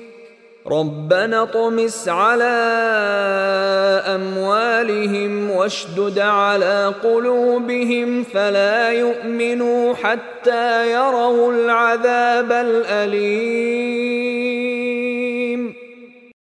[0.70, 2.56] ربنا اطمس على
[4.16, 13.96] أموالهم واشدد على قلوبهم فلا يؤمنوا حتى يروا العذاب الأليم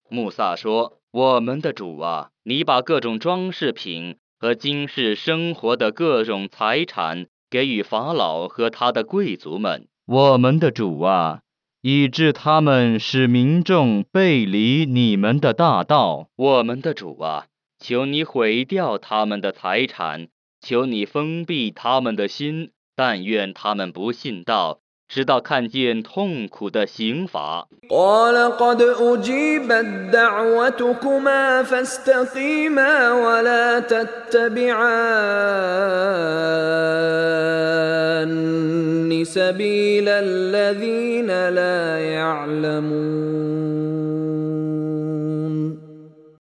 [0.09, 9.87] 穆萨说：“我们的主啊，你把各种装饰品和今世生活的各种财产给予法老和他的贵族们。
[10.07, 11.41] 我们的主啊，
[11.82, 16.28] 以致他们使民众背离你们的大道。
[16.36, 17.46] 我们的主啊，
[17.78, 20.28] 求你毁掉他们的财产，
[20.60, 24.80] 求你封闭他们的心，但愿他们不信道，
[25.12, 27.66] 直到看见痛苦的刑罚，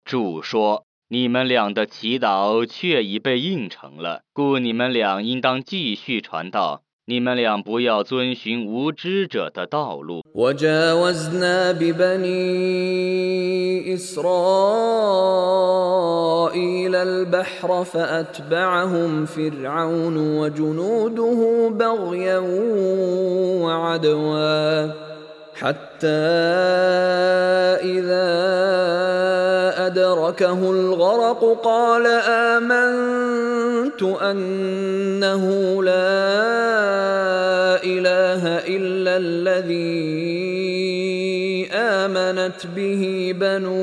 [0.06, 6.85] 主说，你们俩的祈祷却已被应承了，故你们俩应当继续传道。
[7.07, 10.22] 你们俩不要遵循无知者的道路。
[10.35, 12.31] وجاوزنا ببني
[13.95, 14.31] إسرائيل
[16.95, 22.39] البحر فأتبعهم فرعون وجنوده بغيا
[23.64, 25.11] وعدوا
[25.56, 26.08] حتى
[27.80, 28.36] إذا
[29.88, 35.43] أدركه الغرق قال آمنت أنه
[35.84, 35.95] لا
[37.84, 40.36] إله إلا الذي
[41.72, 43.76] آمنت به بنو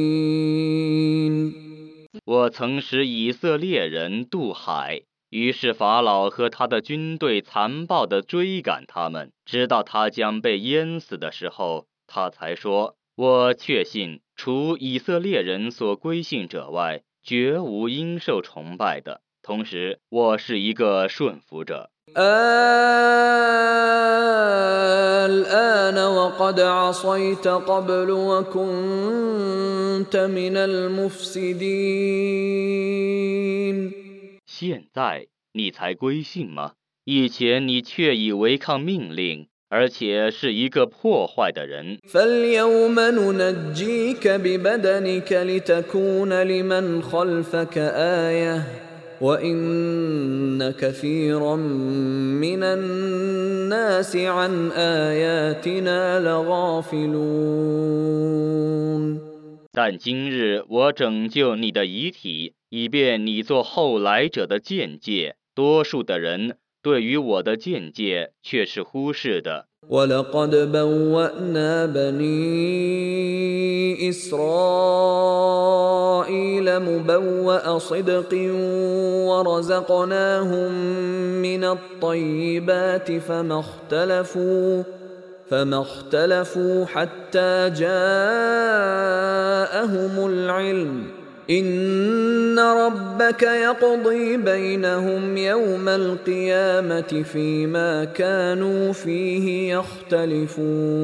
[2.32, 5.02] 我曾使以色列人渡海，
[5.32, 19.22] 于是法老和他的军队残暴地追赶他们，直到他将被淹死的时候，他才说：“我确信，除以色列人所归信者外，绝无应受崇拜的。
[19.42, 21.90] 同时，我是一个顺服者。”
[25.27, 28.57] الآن وقد عصيت قبل وكنت
[30.17, 31.65] من المفسدين
[34.47, 36.73] 现在你才归信吗？
[37.05, 41.99] 以前你却已违抗命令，而且是一个破坏的人。
[42.07, 48.63] فاليوم ننجيك ببدنك لتكون لمن خلفك آية
[49.21, 57.75] وإن كثيرا من الناس عن آياتنا لغافلون
[59.73, 65.35] 但今日我拯救你的遗体，以便你做后来者的见解。
[65.55, 69.67] 多数的人 对于我的见解却是忽视的。
[69.89, 72.35] ولقد بوأنا بني
[74.09, 74.41] إسرائيل
[76.81, 78.35] مبوأ صدق
[79.29, 80.73] ورزقناهم
[81.43, 84.83] من الطيبات فما اختلفوا
[85.51, 87.87] فما اختلفوا حتى جاءهم
[90.27, 91.18] العلم
[91.51, 100.95] إن ربك يقضي بينهم يوم القيامة فيما كانوا فيه يختلفون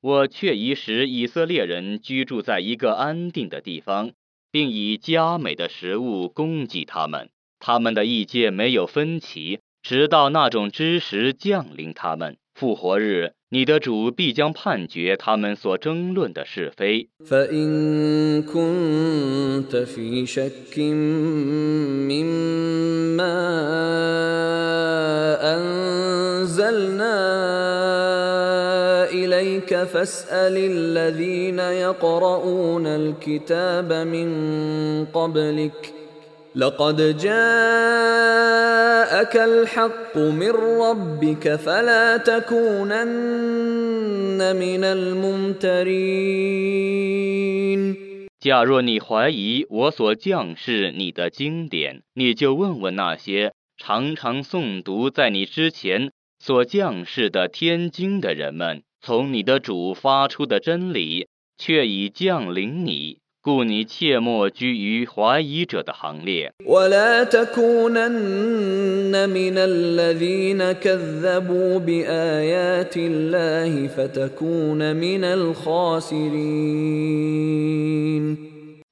[0.00, 4.12] 我却已使以色列人居住在一个安定的地方，
[4.52, 7.30] 并以佳美的食物供给他们。
[7.58, 12.36] 他们的意见没有分歧，直到那种知识降临他们。
[12.54, 17.08] 复活日， 你的主必将判决他们所争论的是非。
[17.24, 20.78] فإن كنت في شك
[22.08, 23.38] مما
[25.56, 27.18] أنزلنا
[29.10, 35.98] إليك فاسأل الذين يقرؤون الكتاب من قبلك
[36.54, 37.34] لقد جاءك
[39.36, 42.96] الحق من ربك فلا تكونن
[44.56, 46.08] من الممترين
[48.40, 61.26] 假若你怀疑我所降示你的经典，你就问问那些常常诵读在你之前所降示的天经的人们，从你的主发出的真理
[61.58, 66.53] 却已降临你， 故你切莫居于怀疑者的行列。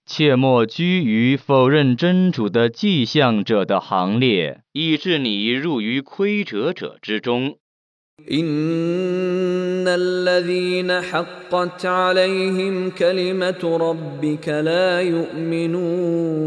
[0.06, 7.56] 切莫居于否认真主的迹象者的行列以致你入于亏折者之中。
[8.33, 16.47] إن الذين حقت عليهم كلمة ربك لا يؤمنون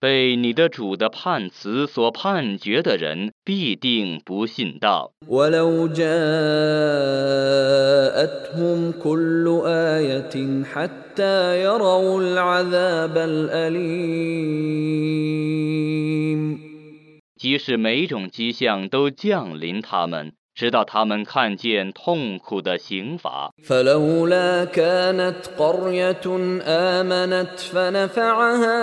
[0.00, 5.12] 被你的主的判词所判决的人，必定不信道。
[5.28, 6.02] ولو جاءتهم
[8.92, 14.30] كل آية حتى يروا العذاب الأليم
[17.36, 23.50] 即使每种迹象都降临他们， 直到他们看见痛苦的刑罚。
[23.64, 26.20] فلولا كانت قرية
[26.66, 28.78] آمنت فنفعها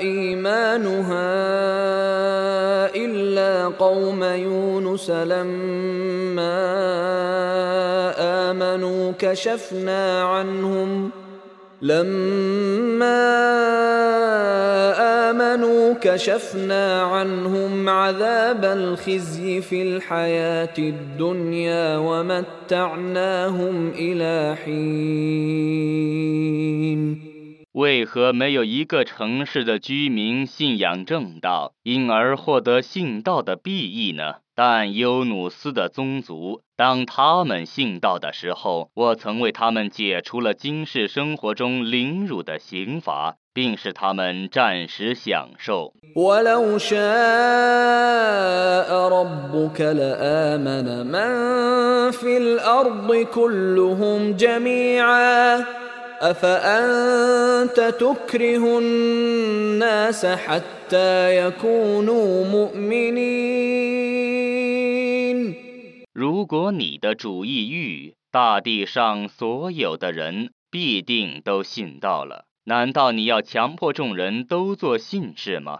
[0.00, 1.30] إيمانها
[2.94, 6.60] إلا قوم يونس لما
[8.50, 11.12] آمنوا كشفنا عنهم
[11.82, 13.30] لما
[15.30, 25.90] آمنوا كشفنا عنهم عذاب الخزي في الحياة الدنيا ومتعناهم إلى حين
[27.72, 34.34] 为何没有一个城市的居民信仰正道，因而获得信道的裨益呢？
[34.57, 45.91] 但优努斯的宗族，当他们信道的时候，我曾为他们解除了今世生活中凌辱的刑罚，并使他们暂时享受。
[66.17, 75.79] 如果你的主意欲，大地上所有的人必定都信到了，难道你要强迫众人都做信事吗？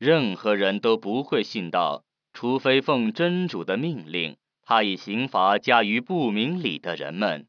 [0.00, 2.02] 任何人都不会信到。
[2.34, 7.46] 除非奉真主的命令他以刑罚加于不明理的人们。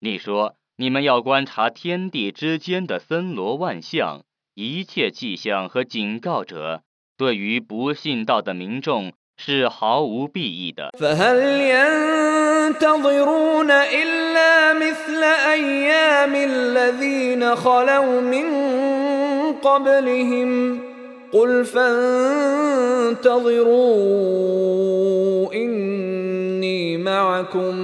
[0.00, 4.22] 你说你们要观察天地之间的森罗万象
[4.54, 6.82] 一切迹象和警告者。
[7.17, 10.91] 对于不信道的民众是毫无裨益的。
[10.99, 11.37] فهل
[12.71, 18.45] ينتظرون إلا مثل أيام الذين خلوا من
[19.61, 20.79] قبلهم
[21.33, 23.33] قل فانتظروا
[25.53, 27.75] إني معكم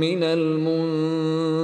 [0.00, 1.58] من المنتظرين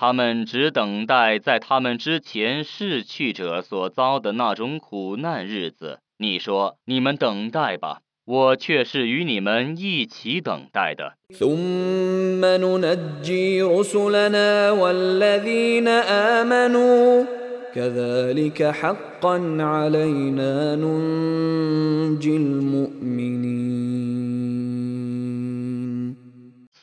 [0.00, 5.98] 他们只等待在他们之前逝去者所遭的那种苦难日子。
[6.18, 7.98] 你说，你们等待吧。
[8.24, 11.14] 我却是与你们一起等待的。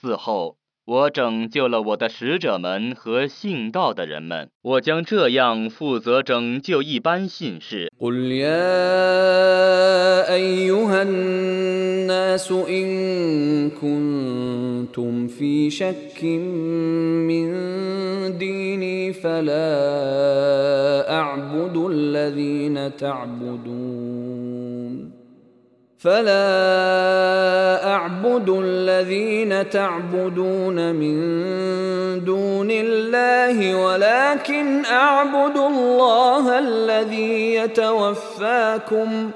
[0.01, 0.54] 此后，
[0.87, 7.91] 我拯救了我的使者们和信道的人们，我将这样负责拯救一般信士。
[26.04, 26.34] فلا
[27.86, 39.30] أعبد الذين تعبدون فلا أعبد الذين تعبدون من دون الله ولكن أعبد الله الذي يتوفاكم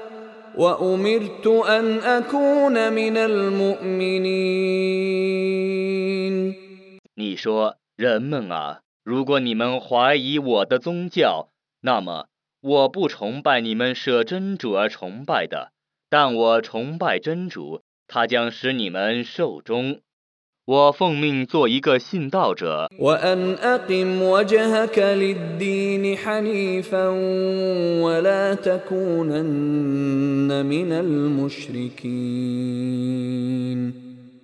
[0.57, 4.65] وأمرت أن أكون من المؤمنين
[7.17, 11.49] 你说，人们啊，如果你们怀疑我的宗教，
[11.81, 12.25] 那么
[12.61, 15.71] 我不崇拜你们舍真主而崇拜的，
[16.10, 20.00] 但我崇拜真主他将使你们寿终。
[20.66, 22.90] 我奉命做一个信道者。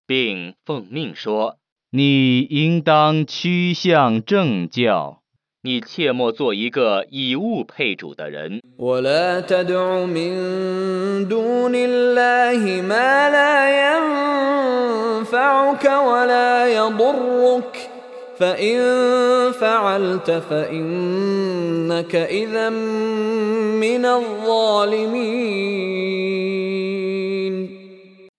[0.06, 1.58] 并奉命说
[1.90, 5.22] 你应当趋向正教。
[5.66, 8.60] 你切莫做一个以物配主的人。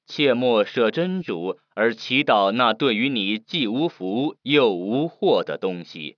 [0.07, 6.15] 切莫舍真主而祈祷那对于你既无福又无祸的东西。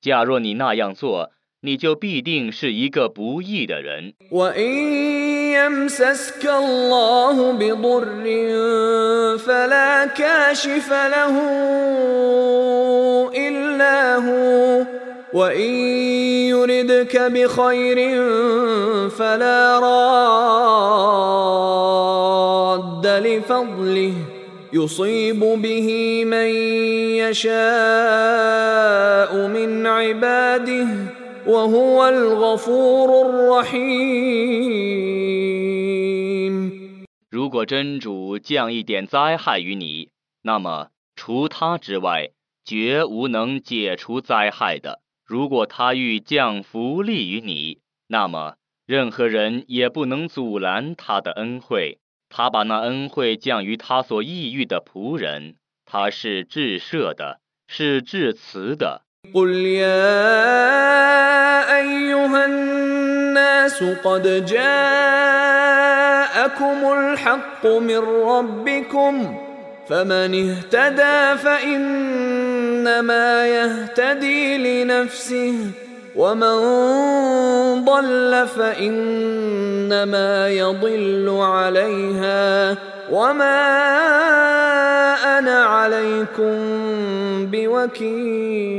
[0.00, 1.30] 假若你那样做，
[1.62, 4.14] 你就必定是一个不义的人。
[24.67, 25.39] وإن يمسسك الله بضر فلا كاشف له إلا هو وإن يردك بخير فلا راد لفضله يصيب
[25.39, 25.87] به
[26.25, 26.49] من
[27.23, 30.87] يشاء من عباده
[31.47, 33.73] وهو الغفور الرحيم
[37.29, 40.09] 如果真主降一点灾害于你，
[40.43, 42.31] 那么除他之外，
[42.63, 45.01] 绝无能解除灾害的。
[45.25, 51.97] 如果他欲降福利于你，那么任何人也不能阻拦他的恩惠。
[52.29, 55.55] 他把那恩惠降于他所抑郁的仆人，
[55.85, 59.03] 他是至赦的，是至慈的。
[59.33, 59.93] قل يا
[61.79, 64.63] أيها الناس قد جاءكم
[66.93, 69.37] الحق من ربكم
[69.87, 75.71] فمن اهتدى فإنما يهتدي لنفسه
[76.17, 82.77] ومن ضل فإنما يضل عليها
[83.11, 83.59] وما
[85.39, 86.53] أنا عليكم
[87.51, 88.73] بوكيل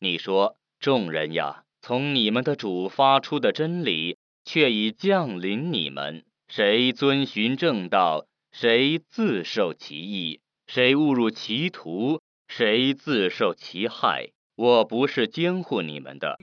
[0.00, 6.24] 你说，众人呀，从你们的主发出的真理，却已降临你们。
[6.48, 14.30] 谁遵循正道，谁自受其益；谁误入歧途，谁自受其害。
[14.61, 16.37] 我不是监护你们的。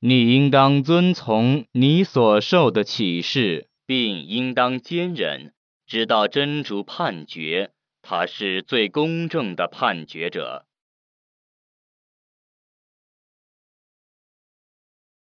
[0.00, 5.52] 你应当遵从你所受的启示并应当坚忍
[5.86, 7.70] 直到真主判决。
[8.10, 10.66] 他是最公正的判决者。